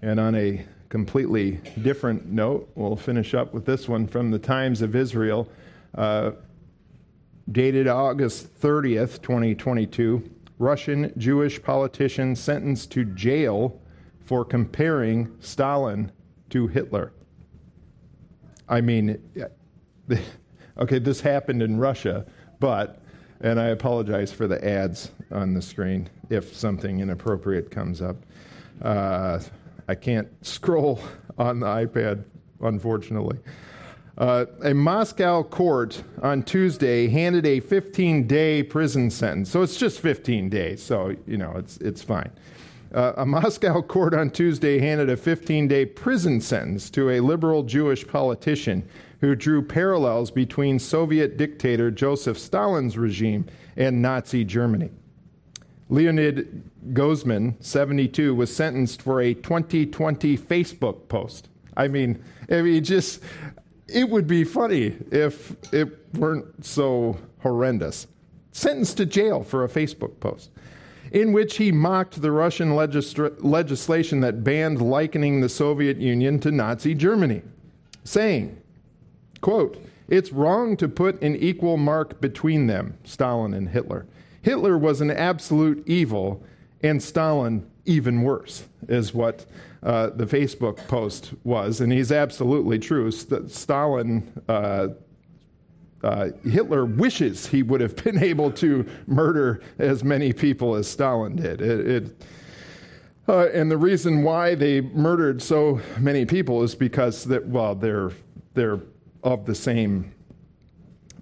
And 0.05 0.19
on 0.19 0.35
a 0.35 0.63
completely 0.89 1.59
different 1.81 2.27
note, 2.27 2.69
we'll 2.75 2.95
finish 2.95 3.33
up 3.33 3.55
with 3.55 3.65
this 3.65 3.89
one 3.89 4.05
from 4.05 4.29
the 4.29 4.37
Times 4.37 4.83
of 4.83 4.95
Israel, 4.95 5.49
uh, 5.95 6.33
dated 7.51 7.87
August 7.87 8.61
30th, 8.61 9.23
2022. 9.23 10.29
Russian 10.59 11.11
Jewish 11.17 11.59
politician 11.59 12.35
sentenced 12.35 12.91
to 12.91 13.03
jail 13.03 13.81
for 14.25 14.45
comparing 14.45 15.35
Stalin 15.39 16.11
to 16.51 16.67
Hitler. 16.67 17.11
I 18.69 18.81
mean, 18.81 19.17
okay, 20.77 20.99
this 20.99 21.21
happened 21.21 21.63
in 21.63 21.79
Russia, 21.79 22.27
but, 22.59 23.01
and 23.41 23.59
I 23.59 23.69
apologize 23.69 24.31
for 24.31 24.45
the 24.45 24.63
ads 24.63 25.09
on 25.31 25.55
the 25.55 25.63
screen 25.63 26.09
if 26.29 26.55
something 26.55 26.99
inappropriate 26.99 27.71
comes 27.71 28.03
up. 28.03 28.17
Uh, 28.83 29.39
I 29.87 29.95
can't 29.95 30.27
scroll 30.45 30.99
on 31.37 31.59
the 31.59 31.67
iPad, 31.67 32.23
unfortunately. 32.61 33.37
Uh, 34.17 34.45
a 34.63 34.73
Moscow 34.73 35.43
court 35.43 36.01
on 36.21 36.41
Tuesday 36.41 37.07
handed 37.07 37.45
a 37.45 37.59
15 37.59 38.27
day 38.27 38.63
prison 38.63 39.09
sentence. 39.09 39.49
So 39.49 39.61
it's 39.61 39.75
just 39.75 39.99
15 39.99 40.49
days, 40.49 40.81
so, 40.81 41.13
you 41.27 41.37
know, 41.37 41.53
it's, 41.57 41.77
it's 41.77 42.01
fine. 42.01 42.31
Uh, 42.93 43.11
a 43.17 43.25
Moscow 43.25 43.81
court 43.81 44.13
on 44.13 44.29
Tuesday 44.29 44.79
handed 44.79 45.09
a 45.09 45.17
15 45.17 45.67
day 45.67 45.85
prison 45.85 46.39
sentence 46.39 46.89
to 46.91 47.09
a 47.09 47.19
liberal 47.19 47.63
Jewish 47.63 48.07
politician 48.07 48.87
who 49.19 49.35
drew 49.35 49.61
parallels 49.61 50.31
between 50.31 50.79
Soviet 50.79 51.35
dictator 51.35 51.91
Joseph 51.91 52.37
Stalin's 52.37 52.97
regime 52.97 53.45
and 53.75 54.01
Nazi 54.01 54.45
Germany. 54.45 54.91
Leonid 55.89 56.63
Gozman, 56.93 57.55
72, 57.63 58.33
was 58.33 58.55
sentenced 58.55 59.01
for 59.01 59.21
a 59.21 59.33
2020 59.33 60.37
Facebook 60.37 61.07
post. 61.07 61.49
I 61.77 61.87
mean, 61.87 62.23
I 62.49 62.61
mean, 62.61 62.83
just 62.83 63.21
it 63.87 64.09
would 64.09 64.27
be 64.27 64.43
funny 64.43 64.95
if 65.11 65.55
it 65.73 66.13
weren't 66.15 66.65
so 66.65 67.17
horrendous. 67.39 68.07
Sentenced 68.51 68.97
to 68.97 69.05
jail 69.05 69.43
for 69.43 69.63
a 69.63 69.69
Facebook 69.69 70.19
post 70.19 70.49
in 71.11 71.31
which 71.31 71.57
he 71.57 71.71
mocked 71.71 72.21
the 72.21 72.31
Russian 72.31 72.71
legisla- 72.71 73.35
legislation 73.39 74.19
that 74.21 74.43
banned 74.43 74.81
likening 74.81 75.39
the 75.39 75.49
Soviet 75.49 75.97
Union 75.97 76.39
to 76.39 76.51
Nazi 76.51 76.93
Germany, 76.93 77.41
saying, 78.03 78.57
quote, 79.41 79.81
it's 80.07 80.31
wrong 80.31 80.77
to 80.77 80.87
put 80.87 81.21
an 81.21 81.35
equal 81.35 81.77
mark 81.77 82.19
between 82.21 82.67
them, 82.67 82.97
Stalin 83.03 83.53
and 83.53 83.69
Hitler. 83.69 84.05
Hitler 84.45 84.77
was 84.77 85.01
an 85.01 85.09
absolute 85.09 85.81
evil, 85.87 86.43
and 86.83 87.01
Stalin 87.01 87.65
even 87.85 88.21
worse, 88.21 88.65
is 88.87 89.11
what 89.11 89.43
uh, 89.81 90.11
the 90.11 90.25
Facebook 90.27 90.87
post 90.87 91.33
was. 91.43 91.81
And 91.81 91.91
he's 91.91 92.11
absolutely 92.11 92.77
true. 92.77 93.09
St- 93.09 93.49
Stalin. 93.49 94.31
Uh, 94.47 94.89
uh, 96.03 96.29
Hitler 96.47 96.85
wishes 96.85 97.47
he 97.47 97.63
would 97.63 97.81
have 97.81 97.95
been 98.03 98.23
able 98.23 98.51
to 98.51 98.85
murder 99.07 99.63
as 99.79 100.03
many 100.03 100.31
people 100.31 100.75
as 100.75 100.87
Stalin 100.87 101.35
did. 101.35 101.59
It, 101.59 101.87
it, 101.87 102.25
uh, 103.27 103.47
and 103.47 103.71
the 103.71 103.77
reason 103.77 104.21
why 104.21 104.53
they 104.53 104.81
murdered 104.81 105.41
so 105.41 105.81
many 105.97 106.23
people 106.23 106.61
is 106.61 106.75
because 106.75 107.23
that 107.23 107.47
well 107.47 107.73
they're 107.73 108.11
they're 108.53 108.79
of 109.23 109.47
the 109.47 109.55
same 109.55 110.13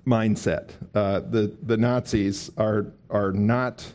mindset. 0.06 0.72
Uh, 0.94 1.22
the 1.22 1.56
the 1.64 1.78
Nazis 1.78 2.52
are 2.58 2.88
are 3.14 3.32
not 3.32 3.94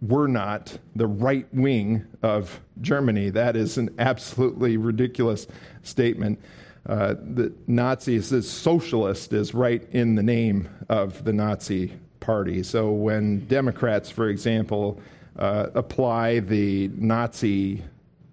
were 0.00 0.28
not 0.28 0.78
the 0.94 1.06
right 1.06 1.46
wing 1.52 2.06
of 2.22 2.60
Germany. 2.80 3.30
That 3.30 3.56
is 3.56 3.78
an 3.78 3.94
absolutely 3.98 4.76
ridiculous 4.76 5.46
statement. 5.82 6.38
Uh, 6.86 7.14
the 7.20 7.52
Nazis, 7.66 8.30
the 8.30 8.42
socialist, 8.42 9.32
is 9.32 9.54
right 9.54 9.86
in 9.92 10.14
the 10.14 10.22
name 10.22 10.68
of 10.88 11.24
the 11.24 11.32
Nazi 11.32 11.92
party. 12.20 12.62
So 12.62 12.92
when 12.92 13.46
Democrats, 13.46 14.08
for 14.08 14.28
example, 14.28 15.00
uh, 15.36 15.68
apply 15.74 16.40
the 16.40 16.88
Nazi 16.94 17.82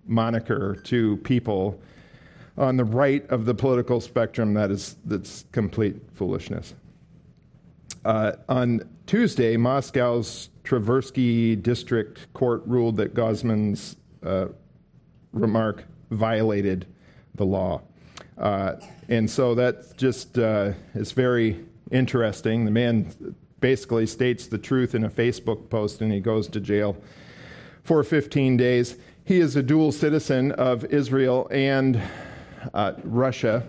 moniker 0.06 0.76
to 0.84 1.18
people 1.18 1.80
on 2.58 2.78
the 2.78 2.86
right 2.86 3.28
of 3.30 3.46
the 3.46 3.56
political 3.56 4.00
spectrum, 4.00 4.54
that 4.54 4.70
is 4.70 4.98
that's 5.06 5.46
complete 5.52 5.96
foolishness. 6.14 6.76
Uh, 8.06 8.34
on 8.48 8.82
Tuesday, 9.06 9.56
Moscow's 9.56 10.50
Tversky 10.64 11.62
District 11.62 12.34
Court 12.34 12.64
ruled 12.66 12.98
that 12.98 13.14
Gozman's 13.14 13.98
uh, 14.24 14.48
remark 15.32 15.86
violated 16.10 16.88
the 17.36 17.46
law. 17.46 17.82
Uh, 18.38 18.74
and 19.08 19.30
so 19.30 19.54
that 19.54 19.96
just 19.96 20.40
uh, 20.40 20.72
is 20.96 21.12
very 21.12 21.64
interesting. 21.92 22.66
The 22.66 22.72
man 22.72 23.36
basically 23.60 24.08
states 24.08 24.48
the 24.48 24.58
truth 24.58 24.96
in 24.96 25.04
a 25.04 25.10
Facebook 25.10 25.70
post 25.70 26.02
and 26.02 26.12
he 26.12 26.20
goes 26.20 26.48
to 26.48 26.60
jail 26.60 26.98
for 27.84 28.04
15 28.04 28.58
days. 28.58 28.98
He 29.24 29.40
is 29.40 29.56
a 29.56 29.64
dual 29.64 29.92
citizen 29.92 30.52
of 30.54 30.84
Israel 30.86 31.48
and 31.52 32.02
uh, 32.74 32.94
Russia. 33.04 33.68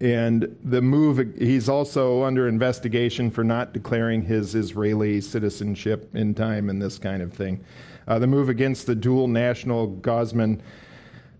And 0.00 0.56
the 0.64 0.82
move, 0.82 1.34
he's 1.38 1.68
also 1.68 2.24
under 2.24 2.48
investigation 2.48 3.30
for 3.30 3.44
not 3.44 3.72
declaring 3.72 4.22
his 4.22 4.54
Israeli 4.54 5.20
citizenship 5.20 6.14
in 6.14 6.34
time 6.34 6.68
and 6.68 6.82
this 6.82 6.98
kind 6.98 7.22
of 7.22 7.32
thing. 7.32 7.64
Uh, 8.06 8.18
the 8.18 8.26
move 8.26 8.48
against 8.48 8.86
the 8.86 8.94
dual 8.94 9.28
national 9.28 9.88
Gozman 9.88 10.60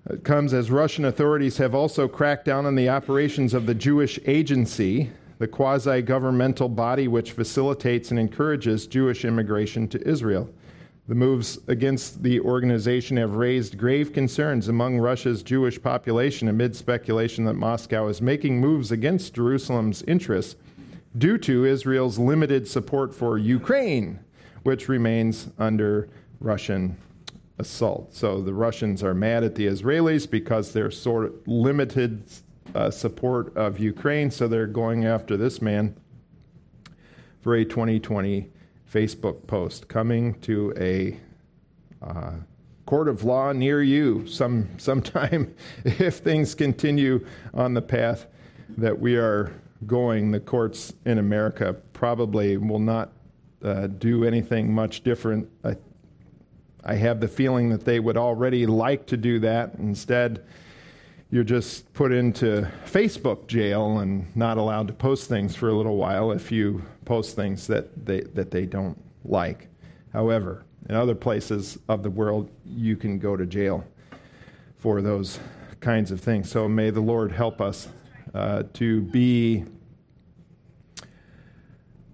uh, 0.09 0.17
comes 0.23 0.55
as 0.55 0.71
Russian 0.71 1.05
authorities 1.05 1.57
have 1.59 1.75
also 1.75 2.07
cracked 2.07 2.45
down 2.45 2.65
on 2.65 2.75
the 2.75 2.89
operations 2.89 3.55
of 3.55 3.67
the 3.67 3.75
Jewish 3.75 4.19
Agency, 4.25 5.11
the 5.39 5.49
quasi 5.49 6.01
governmental 6.01 6.69
body 6.69 7.09
which 7.09 7.33
facilitates 7.33 8.11
and 8.11 8.21
encourages 8.21 8.87
Jewish 8.87 9.25
immigration 9.25 9.89
to 9.89 10.09
Israel. 10.09 10.49
The 11.07 11.15
moves 11.15 11.59
against 11.69 12.23
the 12.23 12.41
organization 12.41 13.19
have 13.19 13.35
raised 13.35 13.77
grave 13.77 14.15
concerns 14.15 14.69
among 14.69 14.99
Russia's 14.99 15.43
Jewish 15.43 15.81
population 15.81 16.49
amid 16.49 16.75
speculation 16.75 17.45
that 17.45 17.55
Moscow 17.55 18.09
is 18.09 18.23
making 18.23 18.59
moves 18.59 18.91
against 18.91 19.35
Jerusalem's 19.35 20.03
interests 20.05 20.57
due 21.19 21.37
to 21.39 21.67
Israel's 21.67 22.19
limited 22.19 22.67
support 22.67 23.15
for 23.15 23.37
Ukraine, 23.37 24.19
which 24.63 24.89
remains 24.89 25.51
under 25.59 26.09
Russian 26.41 26.97
assault. 27.59 28.15
So 28.15 28.41
the 28.41 28.55
Russians 28.55 29.03
are 29.03 29.15
mad 29.15 29.45
at 29.45 29.55
the 29.55 29.67
Israelis 29.67 30.29
because 30.29 30.73
they're 30.73 30.91
sort 30.91 31.27
of 31.27 31.35
limited 31.47 32.25
uh, 32.75 32.91
support 32.91 33.55
of 33.59 33.79
Ukraine, 33.79 34.31
so 34.31 34.49
they're 34.49 34.67
going 34.67 35.05
after 35.05 35.37
this 35.37 35.61
man 35.61 35.95
for 37.43 37.57
a 37.57 37.65
2020 37.65 38.51
Facebook 38.95 39.45
post 39.49 39.89
coming 39.89 40.35
to 40.35 40.73
a 40.79 41.19
uh, 42.01 42.35
court 42.87 43.09
of 43.09 43.25
law 43.25 43.51
near 43.51 43.83
you 43.83 44.25
some 44.25 44.69
sometime 44.79 45.53
if 45.85 46.19
things 46.19 46.55
continue 46.55 47.27
on 47.55 47.75
the 47.75 47.83
path 47.83 48.27
that 48.79 48.97
we 48.97 49.17
are 49.17 49.53
going. 49.89 50.31
The 50.31 50.39
courts 50.39 50.93
in 51.07 51.19
America 51.19 51.75
probably 51.93 52.57
will 52.57 52.79
not 52.79 53.11
uh, 53.65 53.89
do 53.89 54.25
anything 54.25 54.73
much 54.73 55.03
different. 55.03 55.51
I, 55.65 55.75
I 56.85 56.95
have 56.95 57.19
the 57.19 57.29
feeling 57.29 57.71
that 57.71 57.85
they 57.85 57.99
would 57.99 58.17
already 58.17 58.65
like 58.65 59.07
to 59.07 59.17
do 59.17 59.41
that. 59.41 59.75
Instead, 59.81 60.45
you're 61.35 61.43
just 61.43 61.93
put 61.95 62.13
into 62.13 62.71
Facebook 62.87 63.49
jail 63.49 63.99
and 63.99 64.25
not 64.37 64.57
allowed 64.57 64.87
to 64.87 64.93
post 64.93 65.29
things 65.29 65.57
for 65.57 65.69
a 65.69 65.73
little 65.73 65.97
while 65.97 66.31
if 66.31 66.53
you 66.53 66.81
post 67.07 67.35
things 67.35 67.67
that 67.67 68.07
they, 68.07 68.21
that 68.21 68.53
they 68.53 68.65
don't 68.65 68.97
like. 69.25 69.67
However, 70.13 70.65
in 70.89 70.95
other 70.95 71.17
places 71.17 71.77
of 71.89 72.05
the 72.05 72.11
world, 72.11 72.53
you 72.65 72.97
can 72.97 73.19
go 73.19 73.37
to 73.37 73.47
jail 73.47 73.85
for 74.77 75.03
those 75.03 75.41
kinds 75.81 76.13
of 76.13 76.21
things. 76.21 76.49
So 76.49 76.69
may 76.69 76.91
the 76.91 77.01
Lord 77.01 77.33
help 77.33 77.61
us 77.61 77.89
uh, 78.33 78.63
to 78.75 79.03
be 79.03 79.65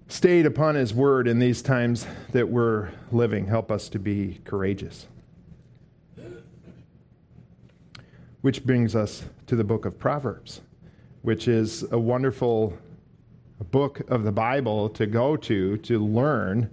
stayed 0.07 0.47
upon 0.47 0.73
His 0.73 0.95
word 0.95 1.27
in 1.27 1.37
these 1.37 1.61
times 1.61 2.07
that 2.31 2.49
we're 2.49 2.89
living. 3.11 3.45
Help 3.45 3.71
us 3.71 3.87
to 3.89 3.99
be 3.99 4.41
courageous. 4.45 5.05
Which 8.41 8.65
brings 8.65 8.95
us 8.95 9.23
to 9.47 9.55
the 9.55 9.63
book 9.63 9.85
of 9.85 9.99
Proverbs, 9.99 10.61
which 11.21 11.47
is 11.47 11.83
a 11.91 11.99
wonderful 11.99 12.77
book 13.69 14.01
of 14.09 14.23
the 14.23 14.31
Bible 14.31 14.89
to 14.89 15.05
go 15.05 15.37
to 15.37 15.77
to 15.77 15.99
learn 15.99 16.69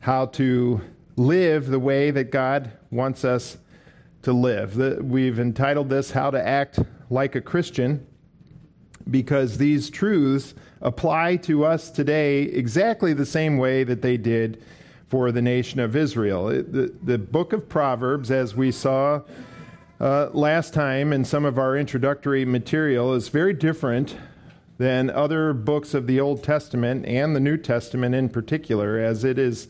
how 0.00 0.26
to 0.26 0.80
live 1.16 1.66
the 1.66 1.78
way 1.78 2.10
that 2.10 2.30
God 2.30 2.72
wants 2.90 3.24
us 3.24 3.58
to 4.22 4.32
live. 4.32 4.76
We've 5.02 5.38
entitled 5.38 5.90
this 5.90 6.10
How 6.10 6.30
to 6.30 6.46
Act 6.46 6.78
Like 7.10 7.34
a 7.34 7.40
Christian 7.40 8.06
because 9.10 9.58
these 9.58 9.90
truths 9.90 10.54
apply 10.80 11.36
to 11.36 11.66
us 11.66 11.90
today 11.90 12.44
exactly 12.44 13.12
the 13.12 13.26
same 13.26 13.58
way 13.58 13.84
that 13.84 14.00
they 14.00 14.16
did 14.16 14.62
for 15.08 15.30
the 15.30 15.42
nation 15.42 15.80
of 15.80 15.94
Israel. 15.94 16.46
The, 16.46 16.94
the 17.02 17.18
book 17.18 17.52
of 17.52 17.68
Proverbs, 17.68 18.30
as 18.30 18.56
we 18.56 18.72
saw 18.72 19.20
uh, 20.00 20.28
last 20.32 20.74
time 20.74 21.12
in 21.12 21.24
some 21.24 21.44
of 21.44 21.58
our 21.58 21.76
introductory 21.76 22.44
material 22.44 23.14
is 23.14 23.28
very 23.28 23.52
different 23.52 24.16
than 24.78 25.08
other 25.10 25.52
books 25.52 25.94
of 25.94 26.06
the 26.06 26.20
Old 26.20 26.42
Testament 26.42 27.06
and 27.06 27.34
the 27.34 27.40
New 27.40 27.56
Testament 27.56 28.14
in 28.14 28.28
particular, 28.28 28.98
as 28.98 29.24
it 29.24 29.38
is 29.38 29.68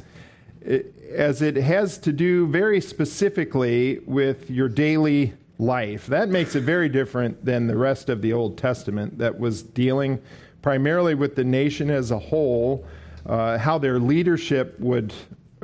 as 1.15 1.43
it 1.43 1.57
has 1.57 1.99
to 1.99 2.11
do 2.13 2.47
very 2.47 2.81
specifically 2.81 3.99
with 4.07 4.51
your 4.51 4.69
daily 4.69 5.35
life. 5.59 6.07
That 6.07 6.31
makes 6.31 6.57
it 6.57 6.63
very 6.63 6.89
different 6.89 7.45
than 7.45 7.67
the 7.67 7.77
rest 7.77 8.09
of 8.09 8.23
the 8.23 8.33
Old 8.33 8.57
Testament 8.57 9.19
that 9.19 9.39
was 9.39 9.63
dealing 9.63 10.21
primarily 10.63 11.15
with 11.15 11.37
the 11.37 11.45
nation 11.45 11.91
as 11.91 12.11
a 12.11 12.19
whole, 12.19 12.87
uh, 13.27 13.59
how 13.59 13.77
their 13.77 13.99
leadership 13.99 14.81
would 14.81 15.13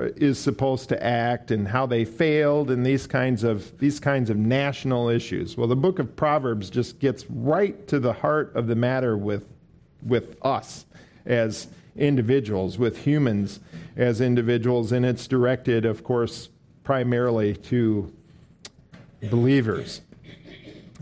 Uh, 0.01 0.09
is 0.17 0.39
supposed 0.39 0.89
to 0.89 1.03
act 1.05 1.51
and 1.51 1.69
how 1.69 1.85
they 1.85 2.05
failed 2.05 2.71
and 2.71 2.87
these 2.87 3.07
kinds 3.07 3.45
of 3.45 3.77
these 3.79 4.01
kinds 4.01 4.31
of 4.31 4.37
national 4.37 5.09
issues. 5.09 5.57
Well, 5.57 5.67
the 5.67 5.77
book 5.77 5.99
of 5.99 6.17
Proverbs 6.17 6.71
just 6.71 6.99
gets 7.01 7.27
right 7.29 7.87
to 7.89 7.99
the 7.99 8.13
heart 8.13 8.55
of 8.55 8.67
the 8.67 8.75
matter 8.75 9.17
with 9.17 9.47
with 10.03 10.37
us 10.43 10.87
as 11.27 11.69
individuals, 11.97 12.79
with 12.79 12.99
humans 12.99 13.61
as 13.97 14.21
individuals, 14.21 14.93
and 14.93 15.05
it's 15.05 15.27
directed, 15.27 15.85
of 15.85 16.03
course, 16.03 16.49
primarily 16.83 17.55
to 17.55 18.13
believers. 19.29 20.01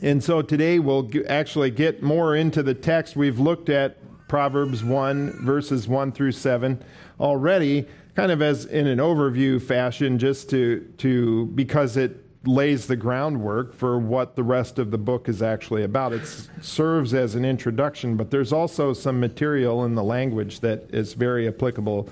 And 0.02 0.22
so 0.24 0.42
today 0.42 0.78
we'll 0.78 1.08
actually 1.28 1.70
get 1.70 2.02
more 2.02 2.34
into 2.34 2.62
the 2.62 2.74
text. 2.74 3.14
We've 3.14 3.38
looked 3.38 3.68
at 3.68 3.96
Proverbs 4.28 4.82
1, 4.82 5.44
verses 5.44 5.87
1 5.87 6.12
through 6.12 6.32
7 6.32 6.82
already 7.20 7.87
kind 8.18 8.33
of 8.33 8.42
as 8.42 8.64
in 8.64 8.88
an 8.88 8.98
overview 8.98 9.62
fashion, 9.62 10.18
just 10.18 10.50
to, 10.50 10.81
to 10.98 11.46
because 11.54 11.96
it 11.96 12.16
lays 12.44 12.88
the 12.88 12.96
groundwork 12.96 13.72
for 13.72 13.96
what 13.96 14.35
the 14.35 14.42
rest 14.42 14.81
of 14.81 14.90
the 14.90 14.98
book 14.98 15.28
is 15.28 15.40
actually 15.40 15.85
about. 15.85 16.12
It 16.12 16.26
serves 16.61 17.14
as 17.14 17.37
an 17.37 17.44
introduction, 17.44 18.16
but 18.16 18.33
there's 18.33 18.52
also 18.52 18.92
some 18.92 19.20
material 19.20 19.85
in 19.85 19.94
the 19.94 20.02
language 20.02 20.59
that 20.61 20.92
is 20.92 21.14
very 21.14 21.46
applicable 21.46 22.09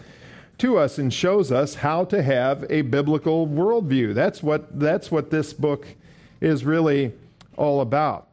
to 0.58 0.78
us 0.78 0.98
and 0.98 1.12
shows 1.12 1.50
us 1.50 1.74
how 1.74 2.04
to 2.04 2.22
have 2.22 2.64
a 2.70 2.82
biblical 2.82 3.48
worldview. 3.48 4.14
That's 4.14 4.44
what, 4.44 4.78
that's 4.78 5.10
what 5.10 5.32
this 5.32 5.52
book 5.52 5.88
is 6.40 6.64
really 6.64 7.14
all 7.56 7.80
about. 7.80 8.28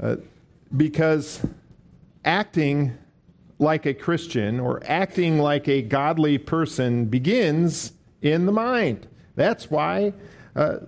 Uh, 0.00 0.16
because 0.74 1.44
acting 2.24 2.96
like 3.58 3.86
a 3.86 3.94
Christian 3.94 4.60
or 4.60 4.80
acting 4.84 5.38
like 5.38 5.68
a 5.68 5.82
godly 5.82 6.38
person 6.38 7.06
begins 7.06 7.92
in 8.22 8.46
the 8.46 8.52
mind. 8.52 9.06
That's 9.34 9.70
why 9.70 10.12
uh, 10.54 10.78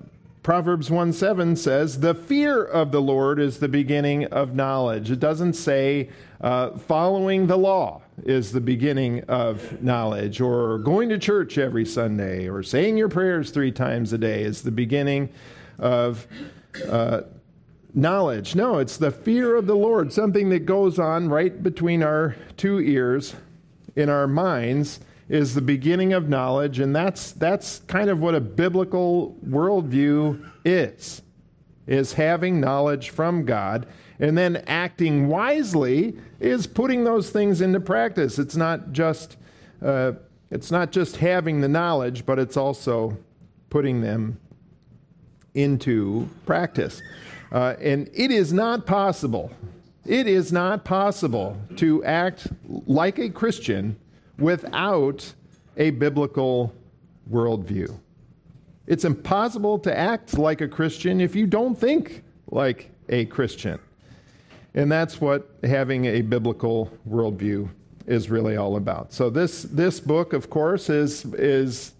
Proverbs 0.42 0.90
1 0.90 1.12
7 1.12 1.54
says, 1.56 2.00
The 2.00 2.14
fear 2.14 2.64
of 2.64 2.92
the 2.92 3.02
Lord 3.02 3.38
is 3.38 3.58
the 3.58 3.68
beginning 3.68 4.24
of 4.26 4.54
knowledge. 4.54 5.10
It 5.10 5.20
doesn't 5.20 5.52
say 5.52 6.08
uh, 6.40 6.78
following 6.78 7.46
the 7.46 7.58
law 7.58 8.02
is 8.24 8.52
the 8.52 8.60
beginning 8.60 9.22
of 9.24 9.82
knowledge, 9.82 10.40
or 10.40 10.78
going 10.78 11.08
to 11.10 11.18
church 11.18 11.58
every 11.58 11.84
Sunday, 11.84 12.48
or 12.48 12.62
saying 12.62 12.96
your 12.96 13.08
prayers 13.08 13.50
three 13.50 13.72
times 13.72 14.12
a 14.12 14.18
day 14.18 14.42
is 14.42 14.62
the 14.62 14.70
beginning 14.70 15.28
of 15.78 16.26
uh, 16.88 17.22
knowledge. 17.94 18.54
No, 18.54 18.78
it's 18.78 18.96
the 18.96 19.10
fear 19.10 19.56
of 19.56 19.66
the 19.66 19.76
Lord, 19.76 20.12
something 20.12 20.48
that 20.50 20.66
goes 20.66 20.98
on 20.98 21.28
right 21.28 21.62
between 21.62 22.02
our 22.02 22.36
two 22.56 22.80
ears 22.80 23.34
in 23.96 24.08
our 24.08 24.26
minds 24.26 25.00
is 25.28 25.54
the 25.54 25.62
beginning 25.62 26.12
of 26.12 26.28
knowledge, 26.28 26.80
and 26.80 26.94
that's 26.94 27.32
that's 27.32 27.80
kind 27.86 28.10
of 28.10 28.20
what 28.20 28.34
a 28.34 28.40
biblical 28.40 29.36
worldview 29.46 30.44
is. 30.64 31.22
Is 31.86 32.12
having 32.12 32.60
knowledge 32.60 33.10
from 33.10 33.44
God 33.44 33.86
and 34.20 34.36
then 34.36 34.56
acting 34.66 35.28
wisely 35.28 36.16
is 36.38 36.66
putting 36.66 37.04
those 37.04 37.30
things 37.30 37.60
into 37.60 37.80
practice. 37.80 38.38
It's 38.38 38.54
not 38.54 38.92
just 38.92 39.36
uh, 39.82 40.12
it's 40.50 40.70
not 40.70 40.92
just 40.92 41.16
having 41.16 41.60
the 41.60 41.68
knowledge, 41.68 42.26
but 42.26 42.38
it's 42.38 42.56
also 42.56 43.16
putting 43.70 44.02
them 44.02 44.38
into 45.54 46.28
practice. 46.44 47.00
Uh, 47.52 47.74
and 47.80 48.08
it 48.14 48.30
is 48.30 48.52
not 48.52 48.86
possible, 48.86 49.50
it 50.06 50.26
is 50.26 50.52
not 50.52 50.84
possible 50.84 51.56
to 51.76 52.04
act 52.04 52.48
like 52.86 53.18
a 53.18 53.28
Christian 53.28 53.96
without 54.38 55.32
a 55.76 55.90
biblical 55.90 56.72
worldview. 57.30 57.98
It's 58.86 59.04
impossible 59.04 59.78
to 59.80 59.96
act 59.96 60.38
like 60.38 60.60
a 60.60 60.68
Christian 60.68 61.20
if 61.20 61.36
you 61.36 61.46
don't 61.46 61.76
think 61.76 62.24
like 62.50 62.90
a 63.08 63.26
Christian. 63.26 63.78
And 64.74 64.90
that's 64.90 65.20
what 65.20 65.48
having 65.64 66.06
a 66.06 66.22
biblical 66.22 66.90
worldview 67.08 67.68
is 68.06 68.30
really 68.30 68.56
all 68.56 68.76
about. 68.76 69.12
So 69.12 69.30
this 69.30 69.62
this 69.62 70.00
book, 70.00 70.32
of 70.32 70.50
course, 70.50 70.88
is 70.88 71.24
is 71.34 71.92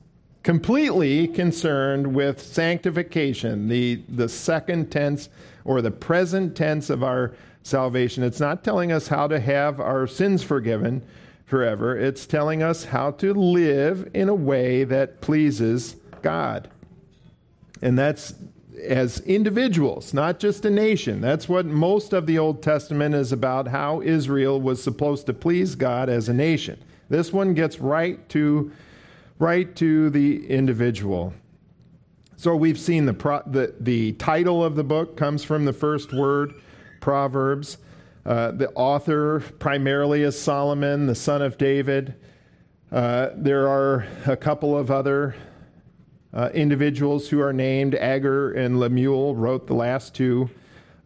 completely 0.43 1.29
concerned 1.29 2.15
with 2.15 2.41
sanctification, 2.41 3.69
the, 3.69 4.03
the 4.09 4.29
second 4.29 4.91
tense 4.91 5.29
or 5.65 5.83
the 5.83 5.91
present 5.91 6.57
tense 6.57 6.91
of 6.91 7.03
our 7.03 7.33
salvation. 7.63 8.23
It's 8.23 8.41
not 8.41 8.65
telling 8.65 8.91
us 8.91 9.09
how 9.09 9.27
to 9.27 9.39
have 9.39 9.81
our 9.81 10.07
sins 10.07 10.43
forgiven 10.43 11.03
forever, 11.45 11.99
it's 11.99 12.27
telling 12.27 12.63
us 12.63 12.85
how 12.85 13.11
to 13.11 13.35
live 13.35 14.09
in 14.15 14.29
a 14.29 14.35
way 14.35 14.85
that 14.85 15.21
pleases 15.21 15.97
God. 16.23 16.71
And 17.83 17.99
that's 17.99 18.35
as 18.81 19.21
individuals, 19.21 20.15
not 20.15 20.39
just 20.39 20.65
a 20.65 20.71
nation. 20.71 21.21
That's 21.21 21.49
what 21.49 21.67
most 21.67 22.13
of 22.13 22.27
the 22.27 22.39
Old 22.39 22.63
Testament 22.63 23.15
is 23.15 23.33
about 23.33 23.69
how 23.69 24.01
Israel 24.01 24.61
was 24.61 24.83
supposed 24.83 25.27
to 25.27 25.35
please 25.35 25.75
God 25.75 26.09
as 26.09 26.29
a 26.29 26.35
nation. 26.35 26.83
This 27.09 27.33
one 27.33 27.53
gets 27.55 27.81
right 27.81 28.27
to 28.31 28.71
right 29.41 29.75
to 29.75 30.11
the 30.11 30.47
individual. 30.49 31.33
So 32.37 32.55
we've 32.55 32.79
seen 32.79 33.07
the, 33.07 33.15
pro, 33.15 33.43
the, 33.47 33.75
the 33.81 34.13
title 34.13 34.63
of 34.63 34.77
the 34.77 34.85
book 34.85 35.17
comes 35.17 35.43
from 35.43 35.65
the 35.65 35.73
first 35.73 36.13
word, 36.13 36.55
Proverbs. 37.01 37.79
Uh, 38.27 38.51
the 38.51 38.71
author 38.73 39.41
primarily 39.59 40.23
is 40.23 40.41
Solomon, 40.41 41.07
the 41.07 41.15
son 41.15 41.41
of 41.41 41.57
David. 41.57 42.15
Uh, 42.93 43.31
there 43.35 43.67
are 43.67 44.07
a 44.27 44.37
couple 44.37 44.77
of 44.77 44.91
other 44.91 45.35
uh, 46.35 46.51
individuals 46.53 47.29
who 47.29 47.41
are 47.41 47.53
named. 47.53 47.95
Agur 47.95 48.53
and 48.53 48.79
Lemuel 48.79 49.35
wrote 49.35 49.67
the 49.67 49.75
last 49.75 50.15
two 50.15 50.51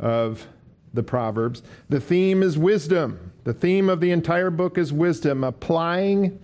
of 0.01 0.49
the 0.92 1.05
Proverbs. 1.05 1.62
The 1.88 2.01
theme 2.01 2.42
is 2.42 2.59
wisdom. 2.59 3.33
The 3.44 3.55
theme 3.55 3.88
of 3.88 4.01
the 4.01 4.11
entire 4.11 4.51
book 4.51 4.77
is 4.77 4.92
wisdom, 4.92 5.44
applying 5.44 6.40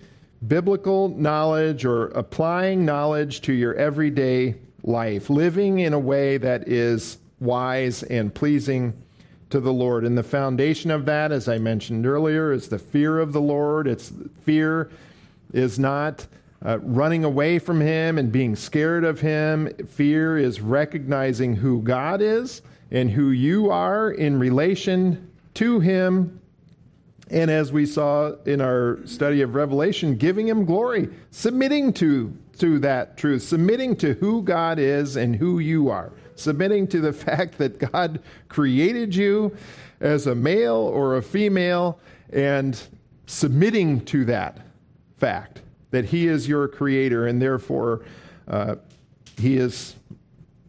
biblical 0.47 1.09
knowledge 1.09 1.85
or 1.85 2.09
applying 2.09 2.85
knowledge 2.85 3.41
to 3.43 3.53
your 3.53 3.75
everyday 3.75 4.55
life, 4.83 5.29
living 5.29 5.81
in 5.81 5.93
a 5.93 5.99
way 5.99 6.39
that 6.39 6.69
is 6.69 7.19
wise 7.41 8.03
and 8.05 8.35
pleasing 8.35 8.95
to 9.51 9.61
the 9.61 9.73
Lord. 9.73 10.05
And 10.05 10.17
the 10.17 10.23
foundation 10.23 10.91
of 10.91 11.05
that, 11.07 11.33
as 11.33 11.49
I 11.49 11.59
mentioned 11.59 12.07
earlier, 12.07 12.53
is 12.53 12.69
the 12.69 12.79
fear 12.79 13.19
of 13.19 13.33
the 13.33 13.41
Lord. 13.41 13.87
It's 13.87 14.13
fear 14.43 14.91
is 15.53 15.79
not 15.79 16.27
uh, 16.65 16.79
running 16.81 17.25
away 17.25 17.59
from 17.59 17.81
Him 17.81 18.19
and 18.19 18.31
being 18.31 18.55
scared 18.55 19.05
of 19.05 19.21
Him. 19.21 19.73
Fear 19.89 20.39
is 20.39 20.61
recognizing 20.61 21.57
who 21.57 21.83
God 21.83 22.23
is 22.23 22.63
and 22.91 23.11
who 23.11 23.31
you 23.31 23.71
are 23.71 24.11
in 24.11 24.39
relation 24.39 25.31
to 25.55 25.81
Him. 25.81 26.40
And 27.31 27.49
as 27.49 27.73
we 27.73 27.87
saw 27.87 28.33
in 28.45 28.61
our 28.61 28.99
study 29.07 29.41
of 29.43 29.55
Revelation, 29.55 30.17
giving 30.17 30.49
Him 30.49 30.65
glory, 30.65 31.09
submitting 31.31 31.93
to, 31.95 32.37
to 32.59 32.81
that 32.81 33.17
truth, 33.17 33.43
submitting 33.43 33.95
to 33.97 34.15
who 34.15 34.43
God 34.43 34.81
is 34.81 35.17
and 35.17 35.37
who 35.37 35.61
you 35.61 35.89
are, 35.91 36.13
submitting 36.35 36.89
to 36.89 37.01
the 37.01 37.13
fact 37.13 37.57
that 37.59 37.79
God 37.79 38.21
created 38.49 39.15
you 39.15 39.57
as 40.01 40.27
a 40.27 40.35
male 40.35 40.75
or 40.75 41.17
a 41.17 41.23
female, 41.23 42.01
and 42.33 42.81
submitting 43.27 44.05
to 44.07 44.25
that 44.25 44.59
fact 45.19 45.61
that 45.93 46.07
He 46.07 46.27
is 46.27 46.49
your 46.49 46.67
creator, 46.67 47.29
and 47.29 47.41
therefore 47.41 48.03
uh, 48.49 48.77
He 49.39 49.57
is 49.57 49.95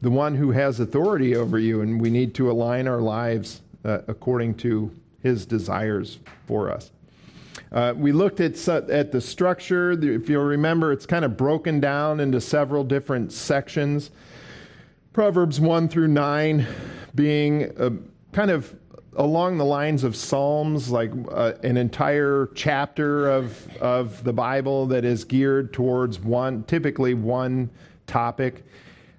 the 0.01 0.11
one 0.11 0.35
who 0.35 0.51
has 0.51 0.79
authority 0.79 1.35
over 1.35 1.57
you, 1.57 1.81
and 1.81 1.99
we 1.99 2.11
need 2.11 2.35
to 2.35 2.51
align 2.51 2.87
our 2.87 3.01
lives 3.01 3.61
uh, 3.83 3.99
according 4.07 4.55
to 4.55 4.91
His 5.21 5.45
desires 5.45 6.19
for 6.47 6.71
us. 6.71 6.91
Uh, 7.71 7.93
we 7.95 8.11
looked 8.11 8.39
at, 8.39 8.67
at 8.67 9.11
the 9.11 9.21
structure. 9.21 9.91
If 9.91 10.29
you'll 10.29 10.43
remember, 10.43 10.91
it's 10.91 11.05
kind 11.05 11.23
of 11.23 11.37
broken 11.37 11.79
down 11.79 12.19
into 12.19 12.41
several 12.41 12.83
different 12.83 13.31
sections. 13.31 14.11
Proverbs 15.13 15.59
1 15.59 15.89
through 15.89 16.07
9 16.07 16.67
being 17.15 17.63
a, 17.77 17.91
kind 18.33 18.51
of 18.51 18.75
along 19.15 19.57
the 19.57 19.65
lines 19.65 20.03
of 20.03 20.15
Psalms, 20.15 20.89
like 20.89 21.11
uh, 21.31 21.53
an 21.63 21.77
entire 21.77 22.49
chapter 22.55 23.29
of, 23.29 23.77
of 23.77 24.23
the 24.23 24.33
Bible 24.33 24.85
that 24.87 25.03
is 25.03 25.25
geared 25.25 25.73
towards 25.73 26.19
one, 26.19 26.63
typically 26.63 27.13
one 27.13 27.69
topic. 28.07 28.63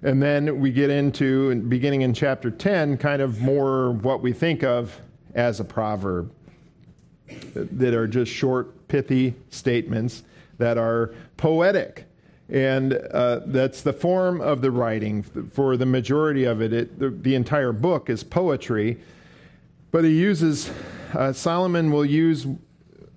And 0.01 0.21
then 0.21 0.59
we 0.59 0.71
get 0.71 0.89
into, 0.89 1.55
beginning 1.55 2.01
in 2.01 2.13
chapter 2.13 2.51
10, 2.51 2.97
kind 2.97 3.21
of 3.21 3.39
more 3.39 3.91
what 3.91 4.21
we 4.21 4.33
think 4.33 4.63
of 4.63 4.99
as 5.33 5.59
a 5.59 5.63
proverb 5.63 6.31
that 7.53 7.93
are 7.93 8.07
just 8.07 8.31
short, 8.31 8.87
pithy 8.87 9.33
statements 9.49 10.23
that 10.57 10.77
are 10.77 11.13
poetic. 11.37 12.05
And 12.49 12.93
uh, 12.93 13.41
that's 13.45 13.81
the 13.81 13.93
form 13.93 14.41
of 14.41 14.61
the 14.61 14.69
writing. 14.69 15.23
For 15.23 15.77
the 15.77 15.85
majority 15.85 16.43
of 16.43 16.61
it, 16.61 16.73
it 16.73 16.99
the, 16.99 17.09
the 17.09 17.35
entire 17.35 17.71
book 17.71 18.09
is 18.09 18.23
poetry 18.23 18.99
but 19.93 20.03
he 20.03 20.19
uses, 20.19 20.71
uh, 21.13 21.33
Solomon 21.33 21.91
will 21.91 22.03
use 22.03 22.47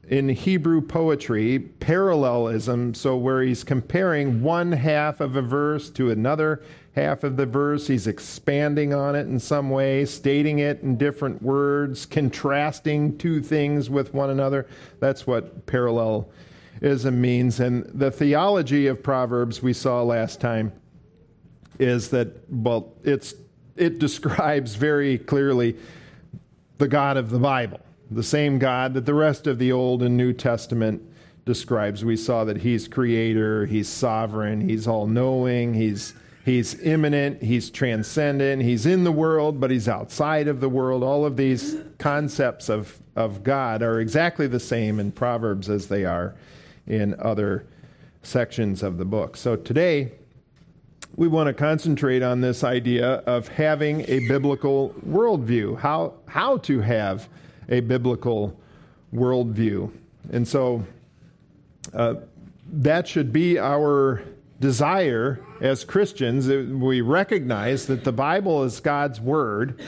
in 0.08 0.28
Hebrew 0.28 0.82
poetry 0.82 1.58
parallelism, 1.58 2.92
so 2.92 3.16
where 3.16 3.40
he's 3.40 3.64
comparing 3.64 4.42
one 4.42 4.72
half 4.72 5.22
of 5.22 5.36
a 5.36 5.42
verse 5.42 5.88
to 5.92 6.10
another 6.10 6.62
half 6.96 7.24
of 7.24 7.36
the 7.36 7.44
verse, 7.44 7.86
he's 7.86 8.06
expanding 8.06 8.94
on 8.94 9.14
it 9.14 9.26
in 9.26 9.38
some 9.38 9.68
way, 9.68 10.06
stating 10.06 10.60
it 10.60 10.80
in 10.80 10.96
different 10.96 11.42
words, 11.42 12.06
contrasting 12.06 13.16
two 13.18 13.42
things 13.42 13.90
with 13.90 14.14
one 14.14 14.30
another. 14.30 14.66
That's 14.98 15.26
what 15.26 15.66
parallelism 15.66 17.20
means. 17.20 17.60
And 17.60 17.84
the 17.92 18.10
theology 18.10 18.86
of 18.86 19.02
Proverbs 19.02 19.62
we 19.62 19.74
saw 19.74 20.02
last 20.02 20.40
time 20.40 20.72
is 21.78 22.08
that, 22.08 22.50
well, 22.50 22.94
it's, 23.04 23.34
it 23.76 23.98
describes 23.98 24.74
very 24.74 25.18
clearly 25.18 25.76
the 26.78 26.88
God 26.88 27.18
of 27.18 27.28
the 27.28 27.38
Bible, 27.38 27.80
the 28.10 28.22
same 28.22 28.58
God 28.58 28.94
that 28.94 29.04
the 29.04 29.12
rest 29.12 29.46
of 29.46 29.58
the 29.58 29.70
Old 29.70 30.02
and 30.02 30.16
New 30.16 30.32
Testament 30.32 31.02
describes. 31.44 32.06
We 32.06 32.16
saw 32.16 32.44
that 32.44 32.56
He's 32.56 32.88
creator, 32.88 33.66
He's 33.66 33.88
sovereign, 33.88 34.66
He's 34.66 34.88
all 34.88 35.06
knowing, 35.06 35.74
He's 35.74 36.14
He's 36.46 36.80
immanent, 36.80 37.42
he's 37.42 37.70
transcendent, 37.70 38.62
he's 38.62 38.86
in 38.86 39.02
the 39.02 39.10
world, 39.10 39.58
but 39.58 39.72
he's 39.72 39.88
outside 39.88 40.46
of 40.46 40.60
the 40.60 40.68
world. 40.68 41.02
All 41.02 41.26
of 41.26 41.36
these 41.36 41.74
concepts 41.98 42.68
of, 42.68 43.00
of 43.16 43.42
God 43.42 43.82
are 43.82 43.98
exactly 43.98 44.46
the 44.46 44.60
same 44.60 45.00
in 45.00 45.10
Proverbs 45.10 45.68
as 45.68 45.88
they 45.88 46.04
are 46.04 46.36
in 46.86 47.16
other 47.18 47.66
sections 48.22 48.84
of 48.84 48.96
the 48.96 49.04
book. 49.04 49.36
So 49.36 49.56
today, 49.56 50.12
we 51.16 51.26
want 51.26 51.48
to 51.48 51.52
concentrate 51.52 52.22
on 52.22 52.40
this 52.40 52.62
idea 52.62 53.14
of 53.26 53.48
having 53.48 54.02
a 54.02 54.20
biblical 54.28 54.94
worldview, 55.04 55.76
how, 55.76 56.14
how 56.28 56.58
to 56.58 56.78
have 56.78 57.28
a 57.70 57.80
biblical 57.80 58.56
worldview. 59.12 59.90
And 60.30 60.46
so 60.46 60.86
uh, 61.92 62.14
that 62.70 63.08
should 63.08 63.32
be 63.32 63.58
our 63.58 64.22
desire 64.60 65.40
as 65.60 65.84
Christians. 65.84 66.48
We 66.48 67.00
recognize 67.00 67.86
that 67.86 68.04
the 68.04 68.12
Bible 68.12 68.64
is 68.64 68.80
God's 68.80 69.20
word 69.20 69.80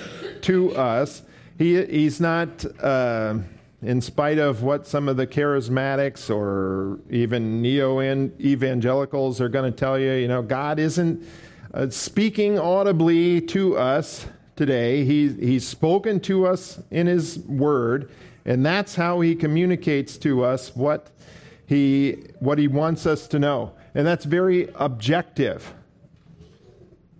to 0.43 0.75
us. 0.77 1.23
He, 1.59 1.85
he's 1.85 2.21
not. 2.21 2.65
Uh, 2.83 3.39
in 3.81 4.01
spite 4.01 4.39
of 4.39 4.63
what 4.63 4.87
some 4.87 5.09
of 5.09 5.17
the 5.17 5.27
charismatics 5.27 6.35
or 6.35 6.99
even 7.11 7.63
neo 7.63 8.01
evangelicals 8.01 9.41
are 9.41 9.49
going 9.49 9.71
to 9.71 9.77
tell 9.77 9.99
you, 9.99 10.13
you 10.13 10.27
know, 10.27 10.43
God 10.43 10.79
isn't 10.81 11.25
uh, 11.73 11.89
speaking 11.91 12.59
audibly 12.59 13.41
to 13.43 13.77
us 13.77 14.27
today. 14.57 15.05
He, 15.05 15.29
he's 15.29 15.67
spoken 15.67 16.19
to 16.21 16.47
us 16.47 16.81
in 16.91 17.07
His 17.07 17.39
Word, 17.39 18.11
and 18.45 18.67
that's 18.67 18.97
how 18.97 19.21
He 19.21 19.37
communicates 19.37 20.19
to 20.19 20.45
us 20.45 20.75
what 20.75 21.11
He, 21.67 22.13
what 22.41 22.59
he 22.59 22.67
wants 22.67 23.07
us 23.07 23.29
to 23.29 23.39
know. 23.39 23.73
And 23.99 24.07
that's 24.07 24.25
very 24.25 24.69
objective 24.77 25.75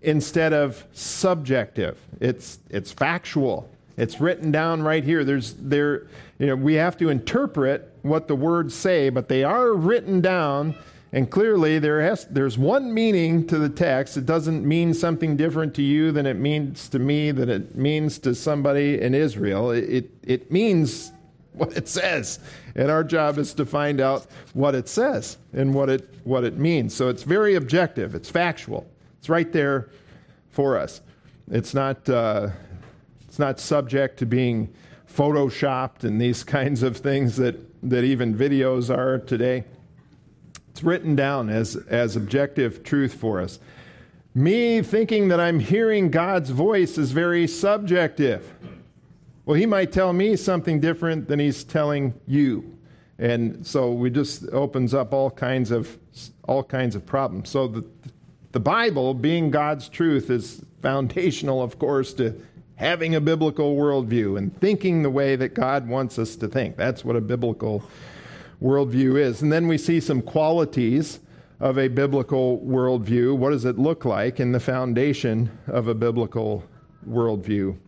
instead 0.01 0.53
of 0.53 0.85
subjective. 0.93 1.99
It's, 2.21 2.61
it's 2.71 2.93
factual. 2.93 3.69
It's 3.97 4.21
written 4.21 4.53
down 4.53 4.83
right 4.83 5.03
here. 5.03 5.25
There's 5.25 5.55
there 5.55 6.07
you 6.39 6.47
know, 6.47 6.55
we 6.55 6.75
have 6.75 6.97
to 6.99 7.09
interpret 7.09 7.93
what 8.03 8.29
the 8.29 8.37
words 8.37 8.77
say, 8.77 9.11
but 9.11 9.29
they 9.29 9.43
are 9.43 9.73
written 9.73 10.21
down, 10.21 10.77
and 11.13 11.29
clearly 11.29 11.81
there 11.81 12.01
has, 12.01 12.27
there's 12.27 12.57
one 12.57 12.95
meaning 12.95 13.45
to 13.49 13.59
the 13.59 13.69
text. 13.69 14.17
It 14.17 14.25
doesn't 14.25 14.65
mean 14.65 14.95
something 14.95 15.37
different 15.37 15.75
to 15.75 15.83
you 15.83 16.13
than 16.13 16.27
it 16.27 16.37
means 16.37 16.89
to 16.91 17.01
me, 17.01 17.33
than 17.33 17.49
it 17.49 17.75
means 17.75 18.21
to 18.21 18.37
somebody 18.37 19.01
in 19.01 19.17
Israel. 19.17 19.73
It, 19.73 19.83
it, 19.83 20.11
it 20.23 20.53
means 20.53 21.11
what 21.55 21.77
it 21.77 21.89
says. 21.89 22.39
And 22.79 22.93
our 22.93 23.03
job 23.03 23.39
is 23.39 23.55
to 23.55 23.67
find 23.67 24.01
out 24.01 24.29
what 24.53 24.77
it 24.77 24.89
says 24.89 25.37
and 25.53 25.75
what 25.75 25.91
it, 25.91 26.09
what 26.23 26.45
it 26.45 26.59
means. 26.59 26.95
So 26.95 27.09
it's 27.09 27.25
very 27.25 27.57
objective, 27.57 28.15
it's 28.15 28.31
factual, 28.31 28.89
it's 29.19 29.29
right 29.29 29.53
there 29.53 29.91
for 30.51 30.79
us. 30.79 31.01
It's 31.51 31.75
not, 31.75 32.09
uh, 32.09 32.51
it's 33.27 33.41
not 33.41 33.59
subject 33.59 34.21
to 34.21 34.27
being 34.27 34.73
photoshopped 35.13 36.05
and 36.05 36.21
these 36.21 36.45
kinds 36.59 36.85
of 36.85 36.97
things 36.97 37.37
that, 37.39 37.57
that 37.91 38.05
even 38.05 38.33
videos 38.33 38.97
are 38.97 39.19
today. 39.19 39.65
It's 40.71 40.85
written 40.85 41.17
down 41.17 41.51
as, 41.51 41.75
as 41.89 42.15
objective 42.15 42.85
truth 42.85 43.15
for 43.15 43.41
us. 43.41 43.59
Me 44.37 44.83
thinking 44.83 45.27
that 45.29 45.41
I'm 45.41 45.59
hearing 45.59 46.13
God's 46.13 46.51
voice 46.51 46.97
is 46.97 47.11
very 47.11 47.49
subjective. 47.49 48.55
Well, 49.49 49.57
he 49.57 49.65
might 49.65 49.93
tell 49.93 50.13
me 50.13 50.37
something 50.37 50.79
different 50.79 51.27
than 51.27 51.39
he's 51.39 51.65
telling 51.65 52.13
you. 52.27 52.77
And 53.19 53.67
so 53.67 53.91
we 53.93 54.11
just 54.11 54.47
opens 54.51 54.93
up 54.93 55.15
all 55.15 55.31
kinds 55.31 55.71
of 55.71 55.97
all 56.47 56.63
kinds 56.63 56.95
of 56.95 57.07
problems. 57.07 57.49
So 57.49 57.67
the 57.67 57.83
the 58.53 58.61
Bible, 58.61 59.15
being 59.15 59.51
God's 59.51 59.89
truth, 59.89 60.29
is 60.29 60.63
foundational, 60.83 61.63
of 61.63 61.79
course, 61.79 62.13
to 62.15 62.39
having 62.75 63.15
a 63.15 63.23
biblical 63.23 63.75
worldview 63.75 64.37
and 64.37 64.55
thinking 64.61 65.03
the 65.03 65.09
way 65.09 65.35
that 65.35 65.55
God 65.55 65.89
wants 65.89 66.19
us 66.19 66.37
to 66.37 66.47
think. 66.47 66.77
That's 66.77 67.03
what 67.03 67.17
a 67.17 67.21
biblical 67.23 67.83
worldview 68.63 69.19
is. 69.19 69.41
And 69.41 69.51
then 69.51 69.67
we 69.67 69.79
see 69.79 69.99
some 69.99 70.21
qualities 70.21 71.21
of 71.59 71.79
a 71.79 71.89
biblical 71.89 72.59
worldview. 72.59 73.35
What 73.35 73.53
does 73.53 73.65
it 73.65 73.79
look 73.79 74.05
like 74.05 74.41
in 74.41 74.53
the 74.53 74.61
foundation 74.61 75.51
of 75.69 75.89
a 75.89 75.95
biblical 75.95 76.65
worldview 77.09 77.79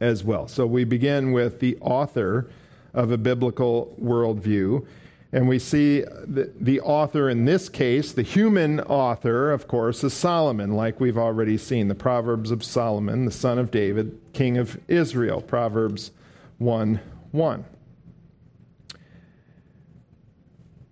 as 0.00 0.24
well? 0.24 0.48
So 0.48 0.66
we 0.66 0.84
begin 0.84 1.32
with 1.32 1.60
the 1.60 1.76
author 1.80 2.48
of 2.94 3.10
a 3.10 3.18
biblical 3.18 3.94
worldview. 4.00 4.86
And 5.30 5.46
we 5.46 5.58
see 5.58 6.00
the, 6.00 6.50
the, 6.58 6.80
author 6.80 7.28
in 7.28 7.44
this 7.44 7.68
case, 7.68 8.12
the 8.12 8.22
human 8.22 8.80
author, 8.80 9.52
of 9.52 9.68
course, 9.68 10.02
is 10.02 10.14
Solomon, 10.14 10.72
like 10.72 11.00
we've 11.00 11.18
already 11.18 11.58
seen. 11.58 11.88
The 11.88 11.94
Proverbs 11.94 12.50
of 12.50 12.64
Solomon, 12.64 13.26
the 13.26 13.30
son 13.30 13.58
of 13.58 13.70
David, 13.70 14.18
king 14.32 14.56
of 14.56 14.80
Israel. 14.88 15.42
Proverbs 15.42 16.12
1 16.56 17.00
1. 17.32 17.64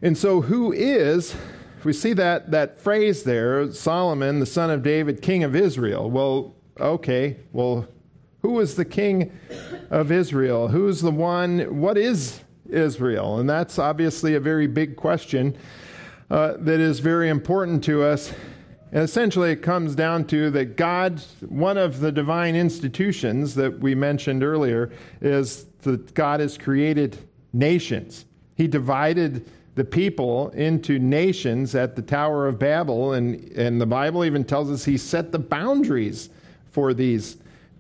And 0.03 0.19
so, 0.19 0.43
who 0.43 0.71
is, 0.71 1.35
we 1.83 1.95
see 1.95 2.13
that, 2.13 2.51
that 2.51 2.79
phrase 2.79 3.23
there, 3.23 3.73
Solomon, 3.73 4.41
the 4.41 4.47
son 4.47 4.71
of 4.71 4.83
David, 4.83 5.23
king 5.23 5.45
of 5.45 5.57
Israel. 5.57 6.11
Well, 6.11 6.55
okay, 6.79 7.39
well, 7.53 7.89
who 8.43 8.61
is 8.61 8.75
the 8.77 8.85
king 8.85 9.33
of 9.91 10.13
Israel? 10.13 10.69
Who's 10.69 11.01
the 11.01 11.11
one? 11.11 11.81
What 11.81 11.99
is 11.99 12.41
Israel? 12.69 13.39
And 13.39 13.49
that's 13.49 13.79
obviously 13.79 14.35
a 14.35 14.41
very 14.41 14.67
big 14.67 14.97
question 14.97 15.57
uh, 16.31 16.55
that 16.59 16.81
is 16.81 17.01
very 17.01 17.29
important 17.29 17.85
to 17.85 18.03
us. 18.03 18.33
And 18.93 19.03
essentially, 19.03 19.51
it 19.51 19.63
comes 19.63 19.95
down 19.95 20.27
to 20.29 20.51
that 20.51 20.77
God, 20.77 21.21
one 21.49 21.77
of 21.77 22.01
the 22.01 22.13
divine 22.13 22.55
institutions 22.55 23.55
that 23.57 23.81
we 23.81 23.95
mentioned 23.95 24.43
earlier, 24.43 24.93
is 25.21 25.67
that 25.83 26.15
God 26.15 26.41
has 26.41 26.57
created 26.57 27.19
nations. 27.53 28.27
He 28.55 28.69
divided 28.69 29.51
the 29.75 29.85
people 29.85 30.49
into 30.51 30.99
nations 30.99 31.75
at 31.75 31.97
the 31.97 32.03
Tower 32.03 32.47
of 32.47 32.59
Babel, 32.59 33.13
and, 33.13 33.53
and 33.53 33.81
the 33.81 33.87
Bible 33.87 34.25
even 34.25 34.45
tells 34.45 34.71
us 34.71 34.85
He 34.85 34.97
set 34.97 35.33
the 35.33 35.39
boundaries 35.39 36.31
for 36.71 36.95
these 36.95 37.37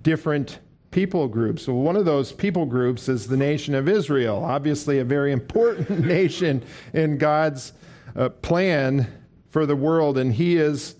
different 0.06 0.60
people 0.92 1.26
groups. 1.26 1.66
Well, 1.66 1.78
one 1.78 1.96
of 1.96 2.04
those 2.04 2.30
people 2.30 2.64
groups 2.64 3.08
is 3.08 3.26
the 3.26 3.36
nation 3.36 3.74
of 3.74 3.88
Israel, 3.88 4.44
obviously 4.44 5.00
a 5.00 5.04
very 5.04 5.32
important 5.32 6.06
nation 6.06 6.62
in 6.92 7.18
God's 7.18 7.72
uh, 8.14 8.28
plan 8.28 9.12
for 9.50 9.66
the 9.66 9.74
world, 9.74 10.16
and 10.16 10.32
He 10.32 10.58
is 10.58 10.94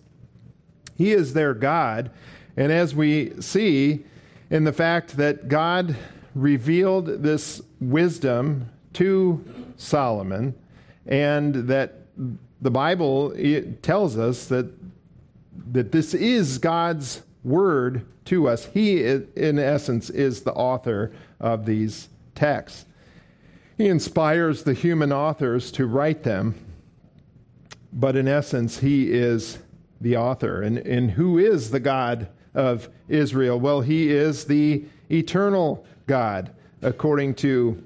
He 0.96 1.12
is 1.12 1.34
their 1.34 1.54
God. 1.54 2.10
And 2.56 2.72
as 2.72 2.96
we 2.96 3.40
see 3.40 4.04
in 4.50 4.64
the 4.64 4.72
fact 4.72 5.16
that 5.18 5.46
God 5.46 5.96
revealed 6.34 7.22
this 7.22 7.62
wisdom 7.80 8.68
to 8.94 9.44
Solomon, 9.76 10.52
and 11.06 11.54
that 11.68 12.06
the 12.60 12.72
Bible 12.72 13.32
tells 13.82 14.18
us 14.18 14.46
that 14.46 14.66
that 15.70 15.92
this 15.92 16.12
is 16.12 16.58
God's 16.58 17.22
word 17.46 18.04
to 18.26 18.48
us. 18.48 18.66
He, 18.66 19.02
in 19.04 19.58
essence, 19.58 20.10
is 20.10 20.42
the 20.42 20.52
author 20.52 21.12
of 21.38 21.64
these 21.64 22.08
texts. 22.34 22.84
He 23.78 23.88
inspires 23.88 24.64
the 24.64 24.74
human 24.74 25.12
authors 25.12 25.70
to 25.72 25.86
write 25.86 26.22
them, 26.22 26.54
but 27.92 28.16
in 28.16 28.26
essence, 28.26 28.78
he 28.78 29.12
is 29.12 29.58
the 30.00 30.16
author. 30.16 30.62
And, 30.62 30.78
and 30.78 31.10
who 31.10 31.38
is 31.38 31.70
the 31.70 31.80
God 31.80 32.28
of 32.54 32.88
Israel? 33.08 33.60
Well, 33.60 33.80
he 33.80 34.10
is 34.10 34.46
the 34.46 34.84
eternal 35.10 35.86
God, 36.06 36.50
according 36.82 37.34
to 37.36 37.82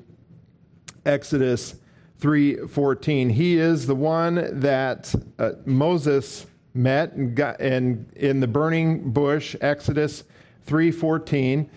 Exodus 1.05 1.75
3:14. 2.21 3.31
He 3.31 3.59
is 3.59 3.87
the 3.87 3.95
one 3.95 4.61
that 4.61 5.15
uh, 5.39 5.53
Moses 5.65 6.47
met 6.75 7.13
and, 7.13 7.35
got, 7.35 7.61
in 7.61 8.41
the 8.41 8.47
burning 8.47 9.11
bush, 9.11 9.57
Exodus 9.61 10.25
3:14, 10.67 11.69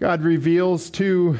God 0.00 0.22
reveals 0.22 0.90
to 0.90 1.38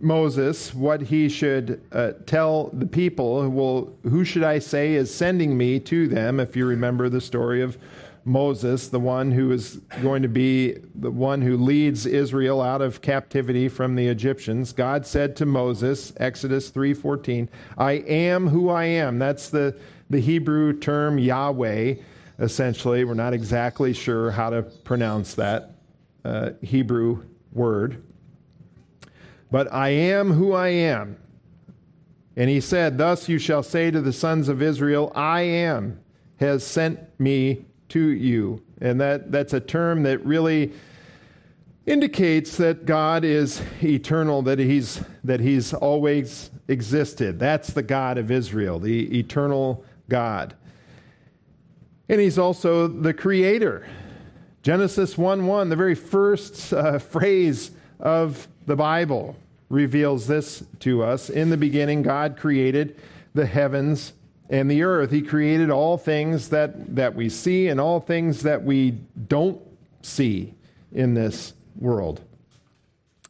Moses 0.00 0.74
what 0.74 1.00
he 1.00 1.28
should 1.28 1.80
uh, 1.92 2.12
tell 2.26 2.70
the 2.72 2.86
people. 2.86 3.48
Well, 3.48 3.92
who 4.02 4.24
should 4.24 4.42
I 4.42 4.58
say 4.58 4.94
is 4.94 5.14
sending 5.14 5.56
me 5.56 5.80
to 5.80 6.08
them? 6.08 6.40
If 6.40 6.56
you 6.56 6.66
remember 6.66 7.08
the 7.08 7.20
story 7.20 7.62
of 7.62 7.78
Moses, 8.24 8.88
the 8.88 8.98
one 8.98 9.30
who 9.30 9.52
is 9.52 9.76
going 10.02 10.22
to 10.22 10.28
be 10.28 10.76
the 10.96 11.10
one 11.10 11.40
who 11.42 11.56
leads 11.56 12.06
Israel 12.06 12.60
out 12.60 12.82
of 12.82 13.00
captivity 13.00 13.68
from 13.68 13.94
the 13.94 14.08
Egyptians. 14.08 14.72
God 14.72 15.06
said 15.06 15.36
to 15.36 15.46
Moses, 15.46 16.12
Exodus 16.16 16.70
3:14, 16.70 17.48
"I 17.78 17.92
am 17.92 18.48
who 18.48 18.68
I 18.68 18.84
am." 18.84 19.20
That's 19.20 19.48
the 19.48 19.76
the 20.10 20.20
Hebrew 20.20 20.72
term 20.78 21.18
Yahweh 21.18 21.94
essentially. 22.38 23.04
We're 23.04 23.14
not 23.14 23.34
exactly 23.34 23.92
sure 23.92 24.30
how 24.30 24.50
to 24.50 24.62
pronounce 24.62 25.34
that 25.34 25.72
uh, 26.24 26.50
Hebrew 26.62 27.24
word. 27.52 28.02
But 29.50 29.72
I 29.72 29.90
am 29.90 30.32
who 30.32 30.52
I 30.52 30.68
am. 30.68 31.16
And 32.36 32.50
he 32.50 32.60
said, 32.60 32.98
Thus 32.98 33.28
you 33.28 33.38
shall 33.38 33.62
say 33.62 33.90
to 33.90 34.00
the 34.00 34.12
sons 34.12 34.48
of 34.48 34.60
Israel, 34.60 35.12
I 35.14 35.42
am 35.42 36.00
has 36.38 36.64
sent 36.66 37.00
me 37.18 37.64
to 37.88 38.00
you. 38.00 38.62
And 38.80 39.00
that, 39.00 39.32
that's 39.32 39.54
a 39.54 39.60
term 39.60 40.02
that 40.02 40.24
really 40.24 40.72
indicates 41.86 42.56
that 42.56 42.84
God 42.84 43.24
is 43.24 43.62
eternal, 43.82 44.42
that 44.42 44.58
he's, 44.58 45.02
that 45.24 45.40
he's 45.40 45.72
always 45.72 46.50
existed. 46.68 47.38
That's 47.38 47.68
the 47.72 47.82
God 47.82 48.18
of 48.18 48.30
Israel, 48.30 48.78
the 48.78 49.18
eternal 49.18 49.84
God. 50.08 50.54
And 52.08 52.20
he's 52.20 52.38
also 52.38 52.86
the 52.86 53.12
creator. 53.12 53.86
Genesis 54.62 55.16
1 55.16 55.46
1, 55.46 55.68
the 55.68 55.76
very 55.76 55.94
first 55.94 56.72
uh, 56.72 56.98
phrase 56.98 57.70
of 58.00 58.48
the 58.66 58.76
Bible, 58.76 59.36
reveals 59.68 60.26
this 60.26 60.64
to 60.80 61.02
us. 61.02 61.30
In 61.30 61.50
the 61.50 61.56
beginning, 61.56 62.02
God 62.02 62.36
created 62.36 63.00
the 63.34 63.46
heavens 63.46 64.12
and 64.48 64.70
the 64.70 64.82
earth. 64.82 65.10
He 65.10 65.22
created 65.22 65.70
all 65.70 65.98
things 65.98 66.48
that, 66.50 66.94
that 66.94 67.14
we 67.14 67.28
see 67.28 67.68
and 67.68 67.80
all 67.80 68.00
things 68.00 68.42
that 68.42 68.62
we 68.62 68.92
don't 69.28 69.60
see 70.02 70.54
in 70.92 71.14
this 71.14 71.54
world. 71.78 72.22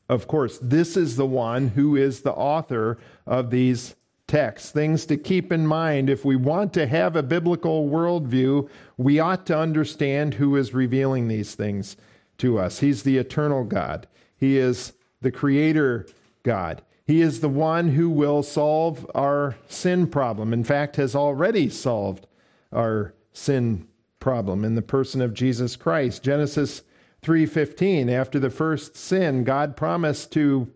Of 0.09 0.29
course, 0.29 0.59
this 0.63 0.97
is 0.97 1.17
the 1.17 1.27
one 1.27 1.69
who 1.69 1.97
is 1.97 2.21
the 2.21 2.33
author 2.33 2.99
of 3.27 3.51
these 3.51 3.97
text, 4.27 4.73
things 4.73 5.07
to 5.07 5.17
keep 5.17 5.53
in 5.53 5.67
mind. 5.67 6.11
If 6.11 6.25
we 6.25 6.37
want 6.37 6.73
to 6.75 6.87
have 6.87 7.15
a 7.15 7.23
biblical 7.23 7.89
worldview, 7.89 8.69
we 8.97 9.21
ought 9.21 9.47
to 9.47 9.59
understand 9.59 10.35
who 10.35 10.57
is 10.57 10.75
revealing 10.75 11.29
these 11.29 11.55
things 11.55 11.97
to 12.39 12.59
us. 12.59 12.81
He's 12.81 13.03
the 13.03 13.19
eternal 13.19 13.65
God, 13.65 14.07
He 14.37 14.59
is 14.59 14.93
the 15.21 15.31
creator 15.31 16.07
God. 16.43 16.83
He 17.07 17.21
is 17.21 17.41
the 17.41 17.49
one 17.49 17.91
who 17.91 18.11
will 18.11 18.43
solve 18.43 19.09
our 19.15 19.57
sin 19.69 20.09
problem. 20.09 20.53
In 20.53 20.65
fact, 20.65 20.97
has 20.97 21.15
already 21.15 21.69
solved 21.69 22.27
our 22.73 23.15
sin 23.33 23.87
problem 24.19 24.65
in 24.65 24.75
the 24.75 24.83
person 24.83 25.21
of 25.21 25.33
Jesus 25.33 25.77
Christ. 25.77 26.25
Genesis 26.25 26.83
3:15 27.23 28.09
after 28.09 28.41
the 28.41 28.51
first 28.51 28.97
sin 28.97 29.45
God 29.45 29.77
promised 29.77 30.33
to 30.33 30.69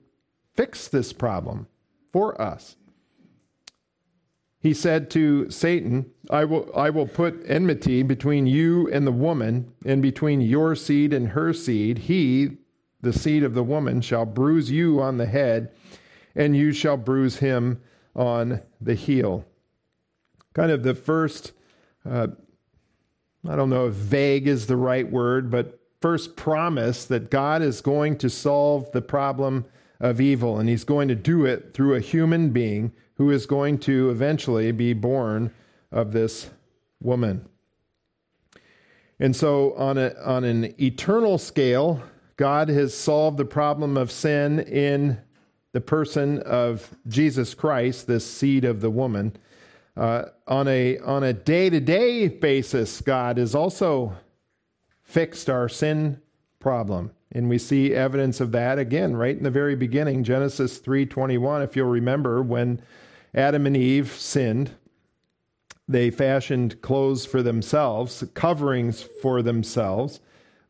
fix 0.54 0.86
this 0.86 1.12
problem 1.12 1.66
for 2.12 2.40
us 2.40 2.76
he 4.61 4.75
said 4.75 5.09
to 5.11 5.51
Satan, 5.51 6.11
I 6.29 6.44
will, 6.44 6.70
I 6.77 6.90
will 6.90 7.07
put 7.07 7.42
enmity 7.46 8.03
between 8.03 8.46
you 8.46 8.88
and 8.92 9.07
the 9.07 9.12
woman, 9.12 9.73
and 9.87 10.03
between 10.03 10.42
your 10.42 10.75
seed 10.75 11.14
and 11.14 11.31
her 11.31 11.55
seed. 11.55 11.99
He, 11.99 12.59
the 13.01 13.12
seed 13.12 13.42
of 13.42 13.55
the 13.55 13.64
woman, 13.64 14.03
shall 14.03 14.27
bruise 14.27 14.70
you 14.70 15.01
on 15.01 15.16
the 15.16 15.27
head, 15.27 15.73
and 16.35 16.55
you 16.55 16.73
shall 16.73 16.99
bruise 16.99 17.38
him 17.38 17.81
on 18.14 18.61
the 18.81 18.94
heel. 18.94 19.46
Kind 20.53 20.70
of 20.70 20.83
the 20.83 20.94
first, 20.94 21.53
uh, 22.05 22.29
I 23.49 23.57
don't 23.57 23.70
know 23.70 23.87
if 23.87 23.94
vague 23.94 24.46
is 24.46 24.66
the 24.66 24.77
right 24.77 25.11
word, 25.11 25.51
but 25.51 25.81
first 26.03 26.37
promise 26.37 27.07
that 27.07 27.31
God 27.31 27.62
is 27.62 27.81
going 27.81 28.18
to 28.18 28.29
solve 28.29 28.92
the 28.92 29.03
problem 29.03 29.64
of 30.01 30.20
evil, 30.20 30.59
and 30.59 30.68
he's 30.68 30.85
going 30.85 31.09
to 31.09 31.14
do 31.14 31.46
it 31.46 31.73
through 31.73 31.94
a 31.94 32.01
human 32.01 32.51
being 32.51 32.92
who 33.20 33.30
is 33.30 33.44
going 33.44 33.76
to 33.76 34.09
eventually 34.09 34.72
be 34.72 34.94
born 34.94 35.52
of 35.92 36.11
this 36.12 36.48
woman. 37.02 37.46
And 39.18 39.37
so, 39.37 39.74
on, 39.74 39.98
a, 39.98 40.14
on 40.24 40.42
an 40.44 40.74
eternal 40.80 41.37
scale, 41.37 42.02
God 42.38 42.70
has 42.70 42.94
solved 42.96 43.37
the 43.37 43.44
problem 43.44 43.98
of 43.98 44.11
sin 44.11 44.59
in 44.61 45.18
the 45.72 45.83
person 45.83 46.38
of 46.44 46.96
Jesus 47.09 47.52
Christ, 47.52 48.06
this 48.06 48.24
seed 48.24 48.64
of 48.64 48.80
the 48.80 48.88
woman. 48.88 49.37
Uh, 49.98 50.22
on 50.46 50.66
a 50.66 50.96
on 51.00 51.22
a 51.22 51.35
day-to-day 51.35 52.28
basis, 52.28 53.02
God 53.02 53.37
has 53.37 53.54
also 53.54 54.16
fixed 55.02 55.50
our 55.50 55.68
sin 55.68 56.22
problem. 56.59 57.11
And 57.33 57.50
we 57.50 57.59
see 57.59 57.92
evidence 57.94 58.40
of 58.40 58.50
that 58.52 58.78
again 58.78 59.14
right 59.14 59.37
in 59.37 59.44
the 59.44 59.50
very 59.50 59.76
beginning, 59.76 60.24
Genesis 60.24 60.78
3:21, 60.78 61.61
if 61.61 61.76
you'll 61.76 61.87
remember 61.87 62.42
when 62.42 62.80
Adam 63.35 63.66
and 63.66 63.77
Eve 63.77 64.12
sinned, 64.12 64.73
they 65.88 66.11
fashioned 66.11 66.81
clothes 66.83 67.27
for 67.27 67.43
themselves, 67.43 68.25
coverings 68.35 69.03
for 69.03 69.43
themselves. 69.43 70.21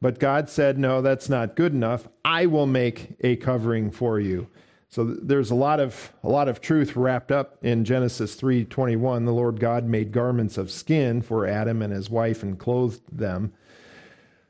But 0.00 0.18
God 0.18 0.48
said, 0.48 0.78
"No, 0.78 1.02
that's 1.02 1.28
not 1.28 1.56
good 1.56 1.74
enough. 1.74 2.08
I 2.24 2.46
will 2.46 2.66
make 2.66 3.16
a 3.20 3.36
covering 3.36 3.90
for 3.90 4.18
you." 4.18 4.46
So 4.88 5.04
there's 5.04 5.50
a 5.52 5.54
lot 5.54 5.78
of 5.78 6.12
a 6.24 6.28
lot 6.28 6.48
of 6.48 6.60
truth 6.60 6.96
wrapped 6.96 7.30
up 7.30 7.58
in 7.62 7.84
Genesis 7.84 8.34
3:21. 8.34 9.24
The 9.24 9.32
Lord 9.32 9.60
God 9.60 9.84
made 9.84 10.10
garments 10.10 10.58
of 10.58 10.70
skin 10.70 11.22
for 11.22 11.46
Adam 11.46 11.82
and 11.82 11.92
his 11.92 12.10
wife 12.10 12.42
and 12.42 12.58
clothed 12.58 13.02
them. 13.12 13.52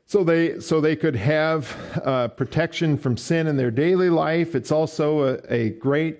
So 0.05 0.23
they 0.23 0.59
so 0.59 0.81
they 0.81 0.95
could 0.95 1.15
have 1.15 2.01
uh, 2.03 2.29
protection 2.29 2.97
from 2.97 3.17
sin 3.17 3.45
in 3.45 3.57
their 3.57 3.71
daily 3.71 4.09
life. 4.09 4.55
It's 4.55 4.71
also 4.71 5.35
a, 5.35 5.53
a 5.53 5.69
great 5.69 6.19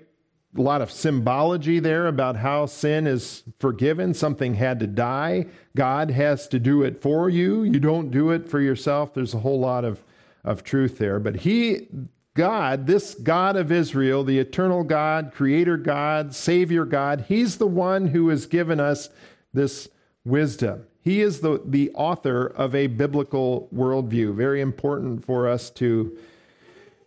a 0.56 0.60
lot 0.60 0.82
of 0.82 0.90
symbology 0.90 1.80
there 1.80 2.06
about 2.06 2.36
how 2.36 2.66
sin 2.66 3.06
is 3.06 3.42
forgiven. 3.58 4.12
Something 4.12 4.54
had 4.54 4.80
to 4.80 4.86
die. 4.86 5.46
God 5.74 6.10
has 6.10 6.46
to 6.48 6.58
do 6.58 6.82
it 6.82 7.00
for 7.00 7.30
you. 7.30 7.62
You 7.62 7.80
don't 7.80 8.10
do 8.10 8.30
it 8.30 8.48
for 8.48 8.60
yourself. 8.60 9.14
There's 9.14 9.32
a 9.32 9.38
whole 9.40 9.60
lot 9.60 9.84
of, 9.84 10.02
of 10.44 10.62
truth 10.62 10.98
there. 10.98 11.18
But 11.18 11.36
He, 11.36 11.88
God, 12.34 12.86
this 12.86 13.14
God 13.14 13.56
of 13.56 13.72
Israel, 13.72 14.24
the 14.24 14.38
eternal 14.38 14.84
God, 14.84 15.32
creator 15.34 15.78
God, 15.78 16.34
Savior 16.34 16.84
God, 16.84 17.24
He's 17.28 17.56
the 17.56 17.66
one 17.66 18.08
who 18.08 18.28
has 18.28 18.44
given 18.44 18.78
us 18.78 19.08
this 19.54 19.88
wisdom. 20.24 20.86
He 21.00 21.22
is 21.22 21.40
the, 21.40 21.62
the 21.64 21.90
author 21.94 22.46
of 22.46 22.74
a 22.74 22.86
biblical 22.88 23.68
worldview. 23.74 24.34
Very 24.34 24.60
important 24.60 25.24
for 25.24 25.48
us 25.48 25.70
to, 25.70 26.16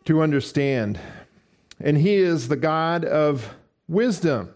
to 0.06 0.22
understand 0.22 1.00
and 1.80 1.98
he 1.98 2.16
is 2.16 2.48
the 2.48 2.56
God 2.56 3.06
of 3.06 3.56
wisdom. 3.88 4.54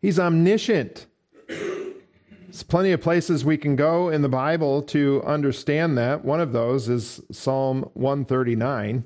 He's 0.00 0.18
omniscient. 0.18 1.06
There's 1.48 2.62
plenty 2.62 2.92
of 2.92 3.00
places 3.00 3.44
we 3.44 3.56
can 3.56 3.74
go 3.74 4.10
in 4.10 4.22
the 4.22 4.28
Bible 4.28 4.82
to 4.82 5.22
understand 5.26 5.98
that. 5.98 6.24
One 6.24 6.40
of 6.40 6.52
those 6.52 6.88
is 6.88 7.20
Psalm 7.32 7.90
139. 7.94 9.04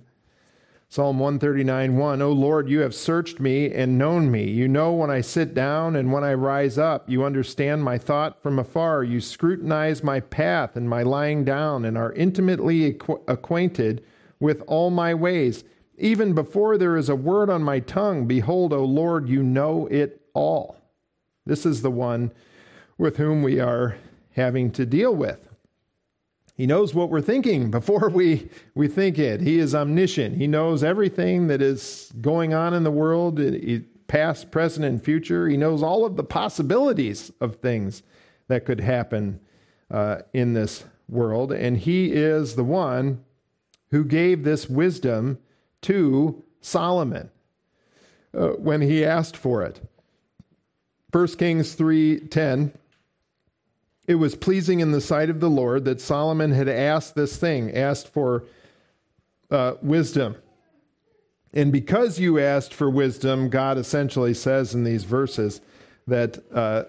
Psalm 0.91 1.19
139 1.19 1.97
1 1.97 2.23
O 2.23 2.33
Lord, 2.33 2.69
you 2.71 2.81
have 2.81 2.95
searched 2.95 3.41
me 3.41 3.71
and 3.71 3.99
known 3.99 4.31
me. 4.31 4.45
You 4.45 4.69
know 4.69 4.93
when 4.93 5.11
I 5.11 5.21
sit 5.21 5.53
down 5.53 5.97
and 5.97 6.11
when 6.11 6.25
I 6.25 6.33
rise 6.33 6.79
up. 6.79 7.09
You 7.11 7.25
understand 7.25 7.85
my 7.85 7.99
thought 7.99 8.43
from 8.43 8.59
afar. 8.59 9.05
You 9.05 9.21
scrutinize 9.21 10.03
my 10.03 10.21
path 10.21 10.77
and 10.77 10.89
my 10.89 11.03
lying 11.03 11.45
down 11.45 11.85
and 11.85 11.99
are 11.99 12.15
intimately 12.15 12.99
acquainted 13.27 14.03
with 14.41 14.63
all 14.67 14.89
my 14.89 15.13
ways. 15.13 15.63
Even 15.99 16.33
before 16.33 16.79
there 16.79 16.97
is 16.97 17.09
a 17.09 17.17
word 17.17 17.51
on 17.51 17.63
my 17.63 17.81
tongue, 17.81 18.27
behold, 18.27 18.73
O 18.73 18.85
Lord, 18.85 19.29
you 19.29 19.43
know 19.43 19.87
it 19.89 20.23
all. 20.33 20.77
This 21.45 21.67
is 21.67 21.83
the 21.83 21.91
one 21.91 22.33
with 22.97 23.17
whom 23.17 23.43
we 23.43 23.59
are 23.59 23.97
having 24.33 24.71
to 24.73 24.87
deal 24.87 25.15
with. 25.15 25.49
He 26.55 26.67
knows 26.67 26.93
what 26.95 27.11
we're 27.11 27.21
thinking 27.21 27.71
before 27.71 28.09
we, 28.13 28.49
we 28.75 28.87
think 28.89 29.19
it. 29.19 29.41
He 29.41 29.59
is 29.59 29.75
omniscient. 29.75 30.37
He 30.37 30.47
knows 30.47 30.85
everything 30.85 31.49
that 31.49 31.63
is 31.63 32.13
going 32.21 32.55
on 32.55 32.75
in 32.75 32.85
the 32.85 32.91
world, 32.91 33.41
past, 34.07 34.51
present, 34.51 34.85
and 34.85 35.03
future. 35.03 35.49
He 35.49 35.57
knows 35.57 35.83
all 35.83 36.05
of 36.05 36.17
the 36.17 36.25
possibilities 36.25 37.33
of 37.41 37.57
things 37.57 38.03
that 38.49 38.65
could 38.65 38.81
happen 38.81 39.41
uh, 39.91 40.19
in 40.33 40.53
this 40.53 40.85
world. 41.09 41.53
And 41.53 41.77
He 41.77 42.13
is 42.13 42.55
the 42.55 42.65
one 42.65 43.25
who 43.91 44.05
gave 44.05 44.45
this 44.45 44.69
wisdom 44.69 45.39
to 45.83 46.43
Solomon 46.61 47.31
uh, 48.35 48.49
when 48.51 48.81
he 48.81 49.05
asked 49.05 49.37
for 49.37 49.63
it. 49.63 49.81
1 51.13 51.27
Kings 51.39 51.75
3:10 51.75 52.73
It 54.07 54.17
was 54.17 54.35
pleasing 54.35 54.81
in 54.81 54.93
the 54.93 55.01
sight 55.01 55.31
of 55.31 55.41
the 55.41 55.51
Lord 55.51 55.85
that 55.85 56.01
Solomon 56.01 56.53
had 56.53 56.69
asked 56.69 57.15
this 57.15 57.37
thing, 57.37 57.75
asked 57.75 58.09
for 58.09 58.45
uh, 59.51 59.75
wisdom. 59.83 60.37
And 61.55 61.73
because 61.73 62.21
you 62.21 62.39
asked 62.39 62.75
for 62.75 62.91
wisdom, 62.91 63.49
God 63.49 63.79
essentially 63.79 64.35
says 64.35 64.75
in 64.75 64.85
these 64.85 65.05
verses 65.05 65.63
that 66.07 66.39
uh, 66.53 66.85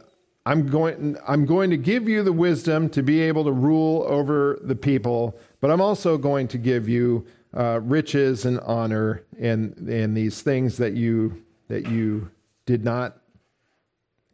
I'm 0.45 0.67
going, 0.67 1.17
I'm 1.27 1.45
going 1.45 1.69
to 1.69 1.77
give 1.77 2.09
you 2.09 2.23
the 2.23 2.33
wisdom 2.33 2.89
to 2.89 3.03
be 3.03 3.21
able 3.21 3.43
to 3.45 3.51
rule 3.51 4.03
over 4.07 4.59
the 4.61 4.75
people, 4.75 5.37
but 5.61 5.71
I'm 5.71 5.81
also 5.81 6.17
going 6.17 6.47
to 6.49 6.57
give 6.57 6.89
you 6.89 7.25
uh, 7.55 7.79
riches 7.81 8.45
and 8.45 8.59
honor 8.61 9.23
and 9.39 9.75
and 9.89 10.15
these 10.15 10.41
things 10.41 10.77
that 10.77 10.93
you 10.93 11.43
that 11.67 11.87
you 11.87 12.29
did 12.65 12.83
not 12.83 13.17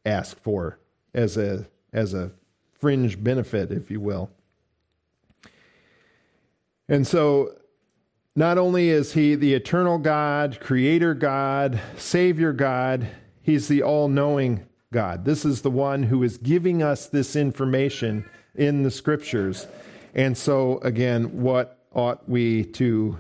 ask 0.06 0.40
for 0.42 0.80
as 1.14 1.38
a 1.38 1.66
as 1.94 2.14
a 2.14 2.32
fringe 2.80 3.24
benefit, 3.24 3.72
if 3.72 3.90
you 3.90 4.00
will. 4.00 4.30
And 6.88 7.08
so 7.08 7.56
not 8.36 8.58
only 8.58 8.90
is 8.90 9.14
he 9.14 9.34
the 9.34 9.54
eternal 9.54 9.98
God, 9.98 10.60
creator 10.60 11.14
God, 11.14 11.80
savior 11.98 12.52
God, 12.52 13.08
he's 13.42 13.70
the 13.70 13.82
all-knowing 13.82 14.66
God. 14.92 15.24
This 15.24 15.46
is 15.46 15.62
the 15.62 15.72
one 15.72 16.04
who 16.04 16.22
is 16.22 16.38
giving 16.38 16.84
us 16.84 17.08
this 17.08 17.36
information 17.36 18.30
in 18.54 18.84
the 18.84 18.92
scriptures. 18.92 19.68
And 20.14 20.38
so 20.38 20.80
again, 20.80 21.42
what 21.42 21.85
ought 21.96 22.28
we 22.30 22.64
to 22.64 23.18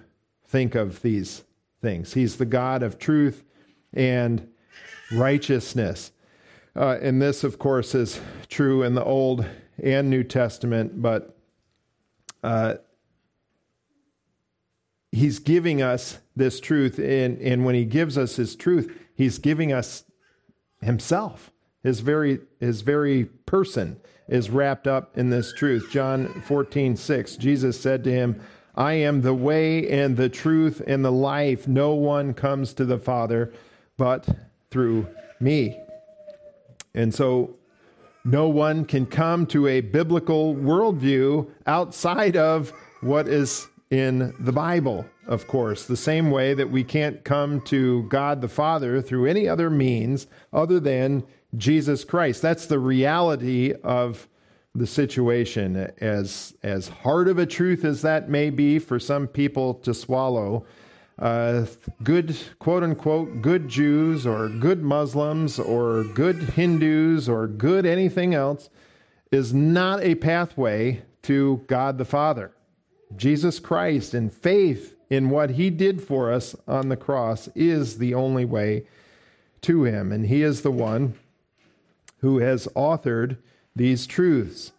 think 0.47 0.75
of 0.75 1.01
these 1.01 1.43
things. 1.81 2.13
He's 2.13 2.37
the 2.37 2.45
God 2.45 2.83
of 2.83 2.99
truth 2.99 3.43
and 3.93 4.47
righteousness. 5.11 6.11
Uh, 6.75 6.97
and 7.01 7.21
this, 7.21 7.43
of 7.43 7.57
course, 7.57 7.95
is 7.95 8.19
true 8.49 8.83
in 8.83 8.93
the 8.93 9.03
Old 9.03 9.45
and 9.81 10.09
New 10.09 10.23
Testament, 10.23 11.01
but 11.01 11.37
uh, 12.43 12.75
he's 15.11 15.39
giving 15.39 15.81
us 15.81 16.19
this 16.35 16.59
truth. 16.59 16.99
And, 16.99 17.39
and 17.41 17.65
when 17.65 17.75
he 17.75 17.85
gives 17.85 18.17
us 18.17 18.35
his 18.35 18.55
truth, 18.55 18.91
he's 19.15 19.39
giving 19.39 19.71
us 19.71 20.03
himself. 20.81 21.51
His 21.81 22.01
very, 22.01 22.39
his 22.59 22.81
very 22.81 23.25
person 23.25 23.99
is 24.27 24.49
wrapped 24.49 24.87
up 24.87 25.17
in 25.17 25.29
this 25.29 25.53
truth. 25.53 25.89
John 25.91 26.41
14, 26.41 26.95
6, 26.95 27.35
Jesus 27.37 27.79
said 27.79 28.03
to 28.03 28.11
him, 28.11 28.41
I 28.75 28.93
am 28.93 29.21
the 29.21 29.33
way 29.33 29.89
and 29.89 30.17
the 30.17 30.29
truth 30.29 30.81
and 30.85 31.03
the 31.03 31.11
life. 31.11 31.67
No 31.67 31.93
one 31.93 32.33
comes 32.33 32.73
to 32.73 32.85
the 32.85 32.97
Father 32.97 33.53
but 33.97 34.27
through 34.69 35.07
me. 35.39 35.79
And 36.93 37.13
so 37.13 37.55
no 38.23 38.49
one 38.49 38.85
can 38.85 39.05
come 39.05 39.45
to 39.47 39.67
a 39.67 39.81
biblical 39.81 40.55
worldview 40.55 41.49
outside 41.67 42.35
of 42.35 42.73
what 43.01 43.27
is 43.27 43.67
in 43.91 44.33
the 44.39 44.51
Bible, 44.51 45.05
of 45.27 45.47
course, 45.47 45.85
the 45.85 45.95
same 45.95 46.31
way 46.31 46.53
that 46.53 46.69
we 46.69 46.83
can't 46.83 47.23
come 47.23 47.61
to 47.61 48.03
God 48.03 48.41
the 48.41 48.47
Father 48.47 49.01
through 49.01 49.27
any 49.27 49.47
other 49.47 49.69
means 49.69 50.27
other 50.51 50.79
than 50.79 51.23
Jesus 51.55 52.03
Christ. 52.03 52.41
That's 52.41 52.65
the 52.65 52.79
reality 52.79 53.73
of 53.83 54.27
the 54.75 54.85
situation, 54.85 55.91
as 55.99 56.53
as 56.61 56.89
hard 56.89 57.27
of 57.27 57.39
a 57.39 57.45
truth 57.45 57.85
as 57.85 58.01
that 58.01 58.29
may 58.29 58.49
be 58.49 58.77
for 58.77 58.99
some 58.99 59.27
people 59.27 59.73
to 59.75 59.93
swallow. 59.93 60.65
Uh, 61.17 61.65
good 62.03 62.37
quote 62.59 62.83
unquote 62.83 63.41
good 63.41 63.69
Jews 63.69 64.27
or 64.27 64.49
good 64.49 64.83
Muslims 64.83 65.57
or 65.57 66.03
good 66.03 66.35
Hindus 66.35 67.29
or 67.29 67.47
good 67.47 67.85
anything 67.85 68.33
else 68.33 68.69
is 69.31 69.53
not 69.53 70.03
a 70.03 70.15
pathway 70.15 71.01
to 71.23 71.63
God 71.67 71.97
the 71.97 72.05
Father. 72.05 72.51
Jesus 73.15 73.59
Christ 73.59 74.13
and 74.13 74.31
faith 74.31 74.97
in 75.09 75.29
what 75.29 75.51
he 75.51 75.69
did 75.69 76.03
for 76.03 76.31
us 76.31 76.55
on 76.67 76.89
the 76.89 76.97
cross 76.97 77.47
is 77.55 77.97
the 77.97 78.13
only 78.13 78.43
way 78.43 78.85
to 79.61 79.83
him. 79.83 80.11
And 80.11 80.25
he 80.25 80.41
is 80.43 80.61
the 80.61 80.71
one 80.71 81.15
who 82.19 82.39
has 82.39 82.67
authored 82.75 83.37
these 83.75 84.07
truths. 84.07 84.71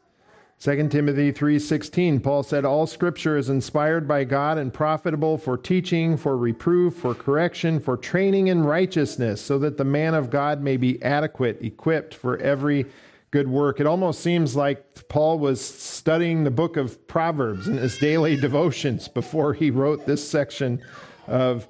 2 0.58 0.88
Timothy 0.88 1.30
3:16 1.32 2.20
Paul 2.22 2.42
said 2.42 2.64
all 2.64 2.86
scripture 2.86 3.36
is 3.36 3.50
inspired 3.50 4.08
by 4.08 4.24
God 4.24 4.56
and 4.56 4.72
profitable 4.72 5.36
for 5.36 5.58
teaching, 5.58 6.16
for 6.16 6.36
reproof, 6.36 6.94
for 6.94 7.14
correction, 7.14 7.78
for 7.78 7.96
training 7.96 8.46
in 8.46 8.64
righteousness, 8.64 9.40
so 9.40 9.58
that 9.58 9.76
the 9.76 9.84
man 9.84 10.14
of 10.14 10.30
God 10.30 10.62
may 10.62 10.78
be 10.78 11.02
adequate, 11.02 11.58
equipped 11.60 12.14
for 12.14 12.38
every 12.38 12.86
good 13.30 13.48
work. 13.48 13.80
It 13.80 13.86
almost 13.86 14.20
seems 14.20 14.56
like 14.56 15.08
Paul 15.08 15.38
was 15.38 15.60
studying 15.60 16.44
the 16.44 16.50
book 16.50 16.78
of 16.78 17.06
Proverbs 17.06 17.68
in 17.68 17.76
his 17.76 17.98
daily 17.98 18.34
devotions 18.40 19.08
before 19.08 19.52
he 19.52 19.70
wrote 19.70 20.06
this 20.06 20.26
section 20.26 20.80
of 21.26 21.68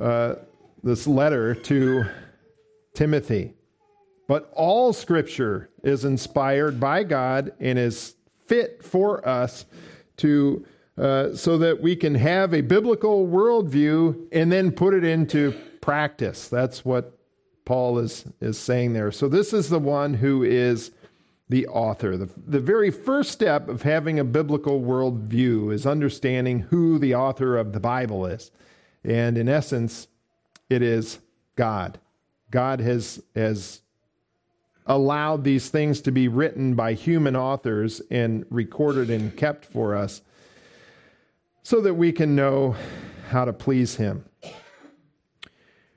uh, 0.00 0.36
this 0.82 1.06
letter 1.06 1.54
to 1.54 2.04
Timothy. 2.94 3.52
But 4.32 4.50
all 4.54 4.94
scripture 4.94 5.68
is 5.84 6.06
inspired 6.06 6.80
by 6.80 7.02
God 7.04 7.52
and 7.60 7.78
is 7.78 8.14
fit 8.46 8.82
for 8.82 9.28
us 9.28 9.66
to 10.16 10.64
uh, 10.96 11.34
so 11.34 11.58
that 11.58 11.82
we 11.82 11.94
can 11.94 12.14
have 12.14 12.54
a 12.54 12.62
biblical 12.62 13.26
worldview 13.26 14.28
and 14.32 14.50
then 14.50 14.72
put 14.72 14.94
it 14.94 15.04
into 15.04 15.52
practice. 15.82 16.48
That's 16.48 16.82
what 16.82 17.18
Paul 17.66 17.98
is, 17.98 18.24
is 18.40 18.58
saying 18.58 18.94
there. 18.94 19.12
So, 19.12 19.28
this 19.28 19.52
is 19.52 19.68
the 19.68 19.78
one 19.78 20.14
who 20.14 20.42
is 20.42 20.92
the 21.50 21.66
author. 21.66 22.16
The, 22.16 22.30
the 22.46 22.58
very 22.58 22.90
first 22.90 23.32
step 23.32 23.68
of 23.68 23.82
having 23.82 24.18
a 24.18 24.24
biblical 24.24 24.80
worldview 24.80 25.74
is 25.74 25.84
understanding 25.84 26.60
who 26.60 26.98
the 26.98 27.14
author 27.14 27.58
of 27.58 27.74
the 27.74 27.80
Bible 27.80 28.24
is. 28.24 28.50
And 29.04 29.36
in 29.36 29.50
essence, 29.50 30.08
it 30.70 30.80
is 30.80 31.18
God. 31.54 31.98
God 32.50 32.80
has, 32.80 33.22
has 33.36 33.82
allowed 34.86 35.44
these 35.44 35.68
things 35.68 36.00
to 36.02 36.12
be 36.12 36.28
written 36.28 36.74
by 36.74 36.94
human 36.94 37.36
authors 37.36 38.02
and 38.10 38.44
recorded 38.50 39.10
and 39.10 39.36
kept 39.36 39.64
for 39.64 39.94
us 39.94 40.22
so 41.62 41.80
that 41.80 41.94
we 41.94 42.12
can 42.12 42.34
know 42.34 42.74
how 43.28 43.44
to 43.44 43.52
please 43.52 43.96
Him. 43.96 44.24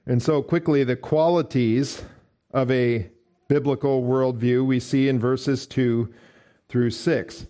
And 0.05 0.21
so, 0.21 0.41
quickly, 0.41 0.83
the 0.83 0.95
qualities 0.95 2.03
of 2.51 2.69
a 2.69 3.09
biblical 3.47 4.03
worldview 4.03 4.65
we 4.65 4.79
see 4.79 5.09
in 5.09 5.19
verses 5.19 5.65
2 5.65 6.13
through 6.69 6.91
6. 6.91 7.47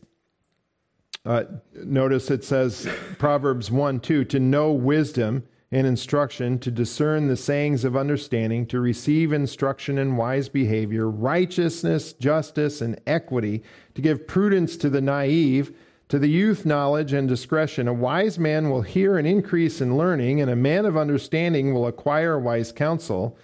Uh, 1.25 1.43
notice 1.73 2.29
it 2.31 2.43
says, 2.43 2.87
Proverbs 3.17 3.71
1 3.71 3.99
2, 3.99 4.25
to 4.25 4.39
know 4.39 4.71
wisdom 4.71 5.43
and 5.71 5.87
instruction, 5.87 6.59
to 6.59 6.71
discern 6.71 7.27
the 7.27 7.35
sayings 7.35 7.83
of 7.83 7.97
understanding, 7.97 8.65
to 8.67 8.79
receive 8.79 9.33
instruction 9.33 9.97
in 9.97 10.15
wise 10.15 10.47
behavior, 10.47 11.09
righteousness, 11.09 12.13
justice, 12.13 12.81
and 12.81 12.99
equity, 13.07 13.63
to 13.93 14.01
give 14.01 14.27
prudence 14.27 14.77
to 14.77 14.89
the 14.89 15.01
naive 15.01 15.73
to 16.07 16.19
the 16.19 16.27
youth, 16.27 16.65
knowledge 16.65 17.13
and 17.13 17.27
discretion. 17.27 17.87
A 17.87 17.93
wise 17.93 18.37
man 18.37 18.69
will 18.69 18.83
hear 18.83 19.17
an 19.17 19.25
increase 19.25 19.81
in 19.81 19.97
learning, 19.97 20.39
and 20.39 20.51
a 20.51 20.55
man 20.55 20.85
of 20.85 20.95
understanding 20.95 21.73
will 21.73 21.87
acquire 21.87 22.39
wise 22.39 22.71
counsel. 22.71 23.37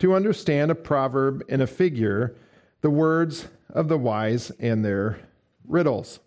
To 0.00 0.14
understand 0.14 0.70
a 0.70 0.74
proverb 0.74 1.42
and 1.48 1.62
a 1.62 1.66
figure, 1.66 2.36
the 2.82 2.90
words 2.90 3.48
of 3.70 3.88
the 3.88 3.98
wise 3.98 4.50
and 4.58 4.84
their 4.84 5.18
riddles. 5.66 6.20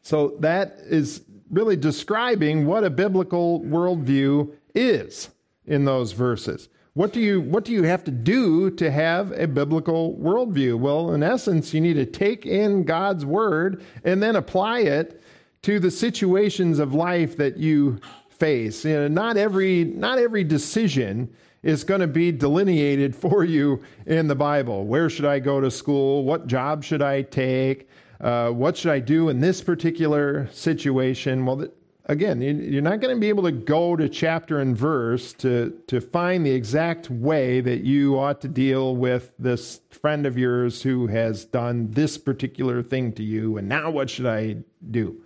So 0.00 0.36
that 0.40 0.76
is 0.80 1.22
really 1.50 1.76
describing 1.76 2.66
what 2.66 2.84
a 2.84 2.90
biblical 2.90 3.60
worldview 3.62 4.52
is 4.74 5.30
in 5.66 5.84
those 5.84 6.12
verses. 6.12 6.68
What 6.94 7.12
do 7.12 7.20
you 7.20 7.40
what 7.40 7.64
do 7.64 7.72
you 7.72 7.82
have 7.82 8.04
to 8.04 8.12
do 8.12 8.70
to 8.70 8.90
have 8.90 9.32
a 9.32 9.48
biblical 9.48 10.14
worldview? 10.14 10.78
Well, 10.78 11.12
in 11.12 11.24
essence, 11.24 11.74
you 11.74 11.80
need 11.80 11.94
to 11.94 12.06
take 12.06 12.46
in 12.46 12.84
God's 12.84 13.26
word 13.26 13.82
and 14.04 14.22
then 14.22 14.36
apply 14.36 14.80
it 14.80 15.20
to 15.62 15.80
the 15.80 15.90
situations 15.90 16.78
of 16.78 16.94
life 16.94 17.36
that 17.38 17.56
you 17.56 17.98
face. 18.30 18.84
You 18.84 18.94
know, 18.94 19.08
not 19.08 19.36
every 19.36 19.84
not 19.84 20.18
every 20.18 20.44
decision 20.44 21.34
is 21.64 21.82
going 21.82 22.00
to 22.00 22.06
be 22.06 22.30
delineated 22.30 23.16
for 23.16 23.42
you 23.42 23.82
in 24.06 24.28
the 24.28 24.36
Bible. 24.36 24.84
Where 24.86 25.10
should 25.10 25.24
I 25.24 25.40
go 25.40 25.60
to 25.60 25.72
school? 25.72 26.22
What 26.22 26.46
job 26.46 26.84
should 26.84 27.02
I 27.02 27.22
take? 27.22 27.88
Uh, 28.20 28.50
what 28.50 28.76
should 28.76 28.92
I 28.92 29.00
do 29.00 29.28
in 29.28 29.40
this 29.40 29.60
particular 29.60 30.48
situation? 30.52 31.44
Well, 31.44 31.68
again, 32.06 32.40
you're 32.40 32.82
not 32.82 33.00
going 33.00 33.14
to 33.14 33.20
be 33.20 33.28
able 33.28 33.44
to 33.44 33.52
go 33.52 33.96
to 33.96 34.08
chapter 34.08 34.60
and 34.60 34.76
verse 34.76 35.32
to, 35.34 35.78
to 35.86 36.00
find 36.00 36.44
the 36.44 36.52
exact 36.52 37.10
way 37.10 37.60
that 37.60 37.80
you 37.80 38.18
ought 38.18 38.40
to 38.42 38.48
deal 38.48 38.94
with 38.94 39.32
this 39.38 39.80
friend 39.90 40.26
of 40.26 40.38
yours 40.38 40.82
who 40.82 41.06
has 41.06 41.44
done 41.44 41.90
this 41.92 42.18
particular 42.18 42.82
thing 42.82 43.12
to 43.12 43.22
you, 43.22 43.56
and 43.56 43.68
now 43.68 43.90
what 43.90 44.10
should 44.10 44.26
I 44.26 44.58
do? 44.90 45.20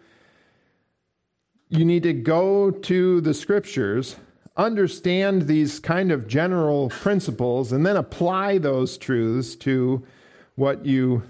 You 1.68 1.84
need 1.84 2.04
to 2.04 2.14
go 2.14 2.70
to 2.70 3.20
the 3.20 3.34
scriptures, 3.34 4.16
understand 4.56 5.42
these 5.42 5.78
kind 5.78 6.10
of 6.10 6.26
general 6.26 6.88
principles, 6.88 7.72
and 7.72 7.84
then 7.84 7.96
apply 7.96 8.58
those 8.58 8.96
truths 8.96 9.54
to 9.56 10.04
what 10.54 10.86
you, 10.86 11.22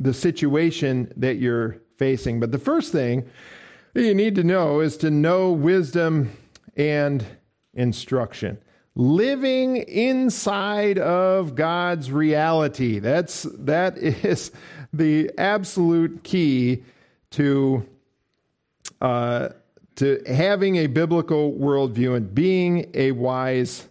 the 0.00 0.14
situation 0.14 1.12
that 1.16 1.36
you're 1.36 1.78
facing. 1.98 2.40
But 2.40 2.52
the 2.52 2.58
first 2.58 2.92
thing 2.92 3.28
that 3.92 4.02
you 4.02 4.14
need 4.14 4.34
to 4.36 4.44
know 4.44 4.80
is 4.80 4.96
to 4.98 5.10
know 5.10 5.52
wisdom 5.52 6.36
and 6.76 7.24
instruction. 7.72 8.58
Living 8.96 9.76
inside 9.76 10.98
of 10.98 11.54
God's 11.54 12.12
reality. 12.12 12.98
That's 12.98 13.44
that 13.58 13.98
is 13.98 14.52
the 14.92 15.30
absolute 15.38 16.22
key 16.22 16.84
to 17.32 17.86
uh, 19.00 19.48
to 19.96 20.22
having 20.26 20.76
a 20.76 20.86
biblical 20.86 21.52
worldview 21.52 22.16
and 22.16 22.34
being 22.34 22.90
a 22.94 23.12
wise 23.12 23.88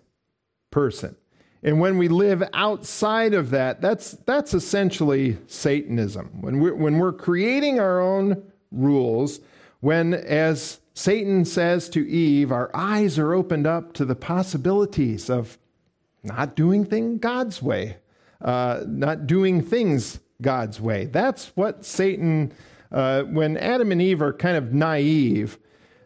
person. 0.69 1.15
And 1.63 1.79
when 1.79 1.97
we 1.97 2.09
live 2.09 2.43
outside 2.53 3.33
of 3.33 3.49
that, 3.51 3.81
that's 3.81 4.11
that's 4.25 4.53
essentially 4.53 5.37
Satanism. 5.47 6.29
When 6.41 6.59
we're 6.59 6.75
when 6.75 6.99
we're 6.99 7.13
creating 7.13 7.79
our 7.79 8.01
own 8.01 8.43
rules 8.71 9.39
when, 9.83 10.13
as 10.13 10.79
Satan 10.93 11.43
says 11.43 11.89
to 11.89 12.07
Eve, 12.07 12.53
our 12.53 12.71
eyes 12.73 13.19
are 13.19 13.33
opened 13.33 13.67
up 13.67 13.91
to 13.95 14.05
the 14.05 14.15
possibilities 14.15 15.29
of 15.29 15.57
not 16.23 16.55
doing 16.55 16.85
things 16.85 17.19
God's 17.19 17.61
way, 17.61 17.97
uh, 18.39 18.83
not 18.87 19.27
doing 19.27 19.61
things 19.61 20.21
God's 20.41 20.79
way. 20.79 21.07
That's 21.07 21.47
what 21.57 21.83
Satan, 21.83 22.53
uh, 22.93 23.23
when 23.23 23.57
Adam 23.57 23.91
and 23.91 24.01
Eve 24.01 24.21
are 24.21 24.31
kind 24.31 24.55
of 24.55 24.71
naive, 24.71 25.57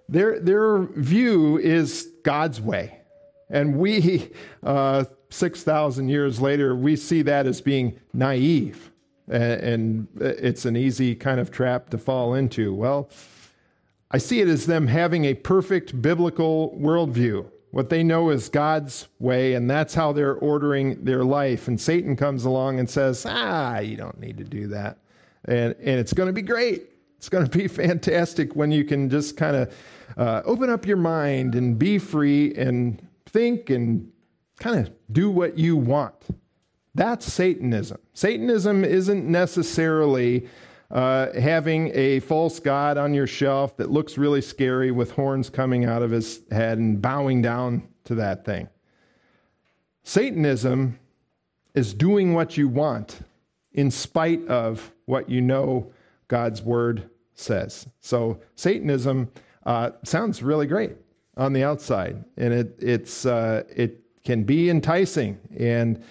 their, 0.09 0.39
their 0.39 0.79
view 0.79 1.59
is 1.59 2.09
God's 2.23 2.59
way. 2.59 3.01
And 3.47 3.77
we, 3.77 4.31
uh, 4.63 5.03
6,000 5.29 6.09
years 6.09 6.39
later, 6.39 6.75
we 6.75 6.95
see 6.95 7.21
that 7.23 7.45
as 7.45 7.61
being 7.61 7.99
naive. 8.13 8.91
And 9.27 10.07
it's 10.19 10.65
an 10.65 10.77
easy 10.77 11.15
kind 11.15 11.39
of 11.39 11.51
trap 11.51 11.89
to 11.89 11.97
fall 11.97 12.33
into. 12.33 12.73
Well, 12.73 13.09
I 14.09 14.19
see 14.19 14.39
it 14.39 14.47
as 14.47 14.65
them 14.65 14.87
having 14.87 15.25
a 15.25 15.33
perfect 15.33 16.01
biblical 16.01 16.77
worldview. 16.79 17.45
What 17.71 17.89
they 17.89 18.03
know 18.03 18.29
is 18.29 18.47
God's 18.47 19.09
way, 19.19 19.53
and 19.53 19.69
that's 19.69 19.93
how 19.93 20.13
they're 20.13 20.35
ordering 20.35 21.03
their 21.03 21.25
life. 21.25 21.67
And 21.67 21.79
Satan 21.79 22.15
comes 22.15 22.45
along 22.45 22.79
and 22.79 22.89
says, 22.89 23.25
Ah, 23.27 23.79
you 23.79 23.97
don't 23.97 24.19
need 24.19 24.37
to 24.37 24.45
do 24.45 24.67
that. 24.67 24.99
And, 25.45 25.75
and 25.79 25.99
it's 25.99 26.13
going 26.13 26.27
to 26.27 26.33
be 26.33 26.41
great. 26.41 26.89
It's 27.17 27.27
going 27.27 27.45
to 27.45 27.57
be 27.57 27.67
fantastic 27.67 28.55
when 28.55 28.71
you 28.71 28.85
can 28.85 29.09
just 29.09 29.35
kind 29.35 29.57
of 29.57 29.75
uh, 30.15 30.41
open 30.45 30.69
up 30.69 30.85
your 30.85 30.97
mind 30.97 31.55
and 31.55 31.77
be 31.77 31.97
free 31.97 32.53
and 32.55 33.05
think 33.25 33.69
and 33.69 34.09
kind 34.59 34.79
of 34.79 34.93
do 35.11 35.29
what 35.29 35.57
you 35.57 35.77
want. 35.77 36.15
That's 36.95 37.31
Satanism. 37.31 37.99
Satanism 38.13 38.83
isn't 38.83 39.25
necessarily 39.25 40.47
uh, 40.89 41.31
having 41.33 41.91
a 41.93 42.19
false 42.21 42.59
god 42.59 42.97
on 42.97 43.13
your 43.13 43.27
shelf 43.27 43.77
that 43.77 43.91
looks 43.91 44.17
really 44.17 44.41
scary 44.41 44.89
with 44.91 45.11
horns 45.11 45.49
coming 45.49 45.85
out 45.85 46.01
of 46.01 46.11
his 46.11 46.41
head 46.49 46.77
and 46.77 47.01
bowing 47.01 47.41
down 47.41 47.87
to 48.05 48.15
that 48.15 48.45
thing. 48.45 48.69
Satanism 50.03 50.97
is 51.75 51.93
doing 51.93 52.33
what 52.33 52.57
you 52.57 52.67
want 52.67 53.19
in 53.73 53.91
spite 53.91 54.47
of 54.47 54.91
what 55.05 55.29
you 55.29 55.41
know 55.41 55.91
God's 56.27 56.61
word 56.61 57.09
says. 57.35 57.87
So 57.99 58.39
Satanism 58.55 59.29
uh, 59.65 59.91
sounds 60.03 60.41
really 60.41 60.65
great 60.65 60.93
on 61.35 61.53
the 61.53 61.63
outside, 61.63 62.23
and 62.37 62.53
it 62.53 62.75
it's 62.79 63.25
uh, 63.25 63.63
it 63.69 64.01
can 64.27 64.43
be 64.43 64.69
enticing 64.69 65.39
and 65.57 66.03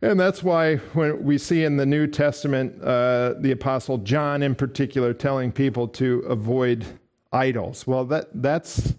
and 0.00 0.20
that's 0.20 0.44
why 0.44 0.76
when 0.76 1.24
we 1.24 1.38
see 1.38 1.64
in 1.64 1.76
the 1.76 1.86
New 1.86 2.06
Testament 2.06 2.80
uh, 2.82 3.34
the 3.40 3.50
Apostle 3.50 3.98
John, 3.98 4.44
in 4.44 4.54
particular, 4.54 5.12
telling 5.12 5.50
people 5.50 5.88
to 5.88 6.20
avoid 6.20 6.86
idols. 7.32 7.84
Well, 7.84 8.04
that 8.04 8.28
that's 8.34 8.94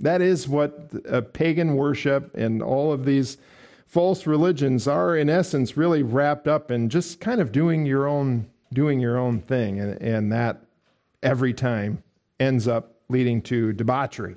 that 0.00 0.20
is 0.20 0.48
what 0.48 1.32
pagan 1.32 1.76
worship 1.76 2.34
and 2.34 2.60
all 2.60 2.92
of 2.92 3.04
these 3.04 3.38
false 3.86 4.26
religions 4.26 4.88
are, 4.88 5.16
in 5.16 5.30
essence, 5.30 5.76
really 5.76 6.02
wrapped 6.02 6.48
up 6.48 6.72
in 6.72 6.88
just 6.88 7.20
kind 7.20 7.40
of 7.40 7.52
doing 7.52 7.86
your 7.86 8.08
own 8.08 8.48
doing 8.72 8.98
your 8.98 9.18
own 9.18 9.38
thing, 9.38 9.78
and, 9.78 10.00
and 10.02 10.32
that 10.32 10.64
every 11.22 11.54
time 11.54 12.02
ends 12.40 12.66
up 12.66 12.96
leading 13.08 13.40
to 13.42 13.72
debauchery 13.74 14.34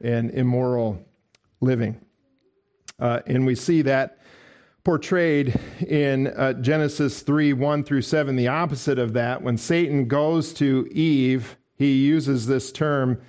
and 0.00 0.30
immoral 0.32 1.00
living. 1.60 2.00
Uh, 2.98 3.20
and 3.26 3.46
we 3.46 3.54
see 3.54 3.82
that 3.82 4.18
portrayed 4.84 5.58
in 5.88 6.26
uh, 6.28 6.52
Genesis 6.54 7.22
3 7.22 7.52
1 7.54 7.84
through 7.84 8.02
7, 8.02 8.36
the 8.36 8.48
opposite 8.48 8.98
of 8.98 9.14
that. 9.14 9.42
When 9.42 9.56
Satan 9.56 10.06
goes 10.08 10.52
to 10.54 10.88
Eve, 10.92 11.56
he 11.76 11.92
uses 12.04 12.46
this 12.46 12.70
term, 12.70 13.20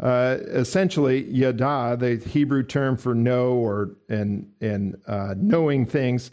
uh, 0.00 0.38
essentially 0.40 1.24
yada, 1.30 1.96
the 1.98 2.16
Hebrew 2.16 2.62
term 2.64 2.96
for 2.96 3.14
know 3.14 3.52
or 3.52 3.96
and, 4.08 4.50
and 4.60 4.96
uh, 5.06 5.34
knowing 5.36 5.86
things. 5.86 6.30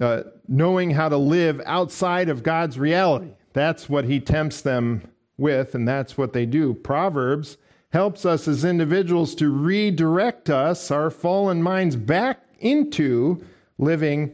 uh, 0.00 0.22
knowing 0.48 0.90
how 0.90 1.08
to 1.08 1.16
live 1.16 1.60
outside 1.66 2.28
of 2.28 2.42
God's 2.42 2.78
reality. 2.78 3.32
That's 3.52 3.88
what 3.88 4.04
he 4.06 4.18
tempts 4.20 4.62
them 4.62 5.02
with, 5.36 5.74
and 5.74 5.86
that's 5.86 6.16
what 6.16 6.32
they 6.32 6.46
do. 6.46 6.74
Proverbs 6.74 7.56
helps 7.90 8.24
us 8.24 8.46
as 8.46 8.64
individuals 8.64 9.34
to 9.34 9.50
redirect 9.50 10.48
us, 10.48 10.90
our 10.90 11.10
fallen 11.10 11.62
minds, 11.62 11.96
back 11.96 12.42
into 12.60 13.44
living 13.78 14.32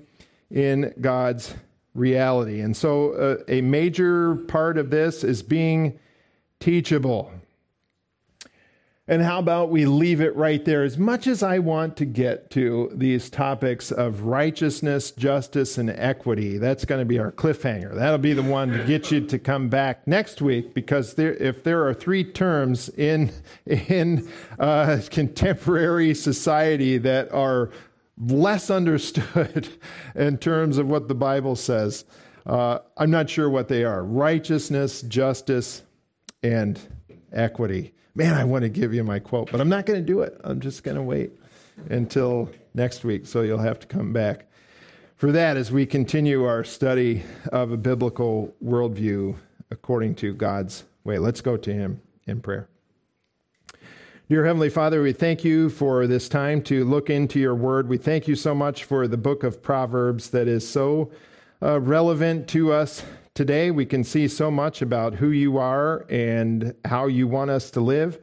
in 0.51 0.93
God's 1.01 1.55
reality. 1.95 2.61
And 2.61 2.77
so, 2.77 3.13
uh, 3.13 3.45
a 3.49 3.63
major 3.63 4.37
part 4.37 4.79
of 4.79 4.91
this 4.91 5.25
is 5.25 5.43
being 5.43 5.99
teachable. 6.61 7.33
And 9.09 9.23
how 9.23 9.39
about 9.39 9.71
we 9.71 9.87
leave 9.87 10.21
it 10.21 10.35
right 10.35 10.65
there? 10.65 10.83
As 10.83 10.99
much 10.99 11.29
as 11.29 11.41
I 11.41 11.61
want 11.61 11.97
to 11.99 12.05
get 12.05 12.51
to 12.51 12.91
these 12.93 13.31
topics 13.31 13.93
of 13.93 14.23
righteousness, 14.23 15.13
justice, 15.13 15.79
and 15.79 15.91
equity, 15.91 16.59
that's 16.59 16.85
going 16.85 17.01
to 17.01 17.05
be 17.05 17.21
our 17.21 17.31
cliffhanger. 17.31 17.95
That'll 17.95 18.19
be 18.19 18.33
the 18.33 18.43
one 18.43 18.71
to 18.71 18.83
get 18.85 19.13
you 19.13 19.21
to 19.21 19.39
come 19.39 19.69
back 19.69 20.09
next 20.09 20.43
week 20.43 20.75
because 20.75 21.15
there, 21.15 21.35
if 21.35 21.63
there 21.63 21.87
are 21.87 21.95
three 21.95 22.25
terms 22.25 22.89
in, 22.89 23.31
in 23.67 24.29
uh, 24.59 24.99
contemporary 25.09 26.13
society 26.13 26.99
that 26.99 27.31
are 27.31 27.71
less 28.19 28.71
understood 28.71 29.69
in 30.17 30.37
terms 30.37 30.79
of 30.79 30.89
what 30.89 31.07
the 31.07 31.15
Bible 31.15 31.55
says, 31.55 32.07
uh, 32.45 32.81
I'm 32.97 33.13
not 33.13 33.31
sure 33.31 33.49
what 33.49 33.69
they 33.69 33.85
are 33.85 34.03
righteousness, 34.03 35.03
justice, 35.03 35.83
and 36.43 36.81
equity. 37.33 37.93
Man, 38.17 38.33
I 38.33 38.45
want 38.45 38.63
to 38.63 38.71
give 38.71 38.95
you 38.95 39.05
my 39.05 39.19
quote, 39.19 39.53
but 39.53 39.61
I'm 39.61 39.69
not 39.69 39.85
going 39.85 40.01
to 40.01 40.05
do 40.05 40.23
it. 40.23 40.41
I'm 40.43 40.59
just 40.59 40.83
going 40.83 40.97
to 40.97 41.03
wait 41.03 41.33
until 41.91 42.51
next 42.73 43.05
week, 43.05 43.27
so 43.27 43.43
you'll 43.43 43.59
have 43.59 43.79
to 43.81 43.87
come 43.87 44.15
back 44.15 44.47
for 45.17 45.31
that 45.33 45.59
as 45.59 45.71
we 45.71 45.85
continue 45.85 46.45
our 46.45 46.65
study 46.65 47.25
of 47.53 47.73
a 47.73 47.77
biblical 47.77 48.55
worldview 48.65 49.37
according 49.71 50.15
to 50.15 50.33
God's 50.33 50.85
way. 51.05 51.19
Let's 51.19 51.43
go 51.43 51.59
to 51.59 51.71
Him 51.71 52.01
in 52.27 52.41
prayer. 52.41 52.71
Dear 54.31 54.47
Heavenly 54.47 54.71
Father, 54.71 55.03
we 55.03 55.13
thank 55.13 55.45
you 55.45 55.69
for 55.69 56.07
this 56.07 56.27
time 56.27 56.63
to 56.63 56.87
look 56.87 57.11
into 57.11 57.39
your 57.39 57.55
word. 57.55 57.87
We 57.87 57.99
thank 57.99 58.27
you 58.27 58.35
so 58.35 58.55
much 58.55 58.85
for 58.85 59.07
the 59.07 59.19
book 59.19 59.45
of 59.45 59.63
Proverbs 59.63 60.31
that 60.31 60.49
is 60.49 60.67
so 60.67 61.11
uh, 61.61 61.81
relevant 61.81 62.49
to 62.49 62.73
us 62.73 63.03
Today, 63.37 63.71
we 63.71 63.85
can 63.85 64.03
see 64.03 64.29
so 64.29 64.51
much 64.51 64.81
about 64.81 65.17
who 65.17 65.29
you 65.29 65.59
are 65.59 66.07
and 66.09 66.75
how 66.87 67.07
you 67.07 67.29
want 67.29 67.51
us 67.51 67.71
to 67.73 67.83
live 67.83 68.19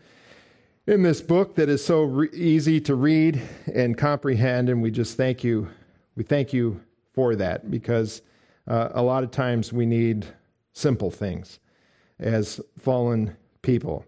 in 0.88 1.04
this 1.04 1.22
book 1.22 1.54
that 1.54 1.70
is 1.70 1.86
so 1.86 2.02
re- 2.02 2.30
easy 2.34 2.82
to 2.82 2.96
read 2.96 3.40
and 3.72 3.96
comprehend. 3.96 4.70
And 4.70 4.82
we 4.82 4.90
just 4.90 5.16
thank 5.16 5.44
you. 5.44 5.70
We 6.16 6.24
thank 6.24 6.52
you 6.52 6.82
for 7.14 7.36
that 7.36 7.70
because 7.70 8.24
uh, 8.68 8.90
a 8.96 9.04
lot 9.04 9.24
of 9.24 9.30
times 9.30 9.72
we 9.72 9.86
need 9.86 10.26
simple 10.72 11.12
things 11.12 11.60
as 12.18 12.60
fallen 12.80 13.38
people. 13.62 14.08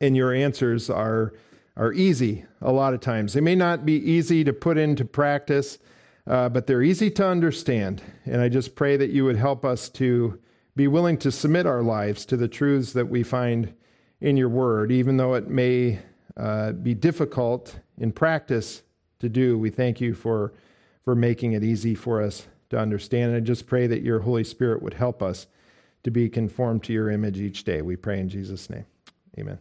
And 0.00 0.16
your 0.16 0.32
answers 0.32 0.88
are, 0.88 1.34
are 1.76 1.92
easy 1.92 2.44
a 2.60 2.70
lot 2.70 2.94
of 2.94 3.00
times. 3.00 3.32
They 3.32 3.40
may 3.40 3.56
not 3.56 3.84
be 3.84 3.94
easy 3.94 4.44
to 4.44 4.52
put 4.52 4.78
into 4.78 5.04
practice 5.04 5.80
uh, 6.28 6.48
but 6.48 6.66
they're 6.66 6.82
easy 6.82 7.10
to 7.10 7.26
understand. 7.26 8.02
And 8.26 8.40
I 8.40 8.48
just 8.48 8.74
pray 8.74 8.96
that 8.98 9.10
you 9.10 9.24
would 9.24 9.36
help 9.36 9.64
us 9.64 9.88
to 9.90 10.38
be 10.76 10.86
willing 10.86 11.16
to 11.18 11.32
submit 11.32 11.66
our 11.66 11.82
lives 11.82 12.26
to 12.26 12.36
the 12.36 12.48
truths 12.48 12.92
that 12.92 13.08
we 13.08 13.22
find 13.22 13.74
in 14.20 14.36
your 14.36 14.48
word, 14.48 14.92
even 14.92 15.16
though 15.16 15.34
it 15.34 15.48
may 15.48 16.00
uh, 16.36 16.72
be 16.72 16.94
difficult 16.94 17.76
in 17.96 18.12
practice 18.12 18.82
to 19.20 19.28
do. 19.28 19.58
We 19.58 19.70
thank 19.70 20.00
you 20.00 20.14
for, 20.14 20.52
for 21.04 21.14
making 21.14 21.52
it 21.52 21.64
easy 21.64 21.94
for 21.94 22.22
us 22.22 22.46
to 22.70 22.78
understand. 22.78 23.32
And 23.32 23.36
I 23.36 23.40
just 23.40 23.66
pray 23.66 23.86
that 23.86 24.02
your 24.02 24.20
Holy 24.20 24.44
Spirit 24.44 24.82
would 24.82 24.94
help 24.94 25.22
us 25.22 25.46
to 26.04 26.10
be 26.10 26.28
conformed 26.28 26.84
to 26.84 26.92
your 26.92 27.10
image 27.10 27.40
each 27.40 27.64
day. 27.64 27.82
We 27.82 27.96
pray 27.96 28.20
in 28.20 28.28
Jesus' 28.28 28.68
name. 28.68 28.86
Amen. 29.38 29.58